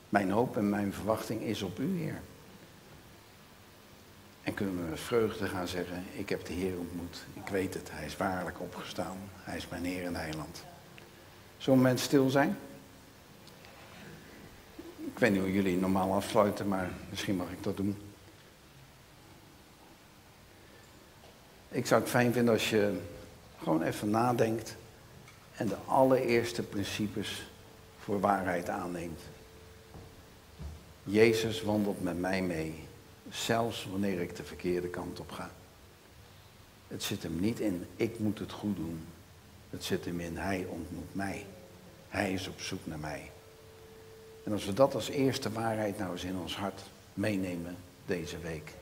Mijn 0.09 0.30
hoop 0.30 0.57
en 0.57 0.68
mijn 0.68 0.93
verwachting 0.93 1.43
is 1.43 1.62
op 1.62 1.78
u, 1.78 1.99
Heer. 1.99 2.20
En 4.43 4.55
kunnen 4.55 4.84
we 4.84 4.91
met 4.91 5.01
vreugde 5.01 5.47
gaan 5.47 5.68
zeggen, 5.68 6.05
ik 6.12 6.28
heb 6.28 6.47
de 6.47 6.53
Heer 6.53 6.78
ontmoet. 6.78 7.24
Ik 7.34 7.49
weet 7.49 7.74
het, 7.74 7.89
hij 7.93 8.07
is 8.07 8.16
waarlijk 8.16 8.61
opgestaan. 8.61 9.16
Hij 9.34 9.57
is 9.57 9.68
mijn 9.68 9.84
Heer 9.84 10.05
en 10.05 10.16
Heiland. 10.16 10.64
Zullen 11.59 11.82
we 11.82 11.97
stil 11.97 12.30
zijn? 12.30 12.57
Ik 14.97 15.18
weet 15.18 15.30
niet 15.30 15.41
hoe 15.41 15.53
jullie 15.53 15.76
normaal 15.76 16.14
afsluiten, 16.14 16.68
maar 16.68 16.91
misschien 17.11 17.37
mag 17.37 17.51
ik 17.51 17.62
dat 17.62 17.76
doen. 17.76 18.05
Ik 21.77 21.87
zou 21.87 22.01
het 22.01 22.11
fijn 22.11 22.33
vinden 22.33 22.53
als 22.53 22.70
je 22.70 22.99
gewoon 23.59 23.83
even 23.83 24.11
nadenkt 24.11 24.77
en 25.57 25.66
de 25.66 25.77
allereerste 25.85 26.62
principes 26.62 27.47
voor 27.99 28.20
waarheid 28.20 28.68
aanneemt. 28.68 29.20
Jezus 31.03 31.62
wandelt 31.62 32.03
met 32.03 32.18
mij 32.18 32.43
mee, 32.43 32.85
zelfs 33.31 33.87
wanneer 33.91 34.20
ik 34.20 34.37
de 34.37 34.45
verkeerde 34.45 34.89
kant 34.89 35.20
op 35.20 35.31
ga. 35.31 35.51
Het 36.89 37.03
zit 37.03 37.22
hem 37.22 37.41
niet 37.41 37.61
in, 37.61 37.87
ik 37.97 38.18
moet 38.18 38.39
het 38.39 38.53
goed 38.53 38.77
doen. 38.77 39.01
Het 39.70 39.85
zit 39.85 40.05
hem 40.05 40.20
in, 40.20 40.37
hij 40.37 40.66
ontmoet 40.68 41.14
mij. 41.14 41.47
Hij 42.09 42.33
is 42.33 42.49
op 42.49 42.61
zoek 42.61 42.81
naar 42.87 42.99
mij. 42.99 43.31
En 44.45 44.53
als 44.53 44.64
we 44.64 44.72
dat 44.72 44.95
als 44.95 45.09
eerste 45.09 45.53
waarheid 45.53 45.99
nou 45.99 46.12
eens 46.12 46.24
in 46.24 46.39
ons 46.39 46.57
hart 46.57 46.83
meenemen 47.14 47.77
deze 48.07 48.39
week. 48.39 48.72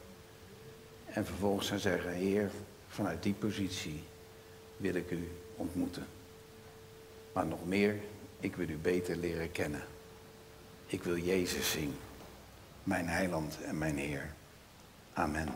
En 1.04 1.26
vervolgens 1.26 1.68
gaan 1.68 1.78
zeggen, 1.78 2.12
Heer, 2.12 2.50
vanuit 2.94 3.22
die 3.22 3.34
positie 3.34 4.02
wil 4.76 4.94
ik 4.94 5.10
u 5.10 5.28
ontmoeten. 5.56 6.06
Maar 7.32 7.46
nog 7.46 7.64
meer, 7.64 8.00
ik 8.40 8.56
wil 8.56 8.68
u 8.68 8.76
beter 8.76 9.16
leren 9.16 9.52
kennen. 9.52 9.82
Ik 10.86 11.02
wil 11.02 11.18
Jezus 11.18 11.70
zien, 11.70 11.94
mijn 12.82 13.08
heiland 13.08 13.58
en 13.62 13.78
mijn 13.78 13.98
Heer. 13.98 14.34
Amen. 15.12 15.48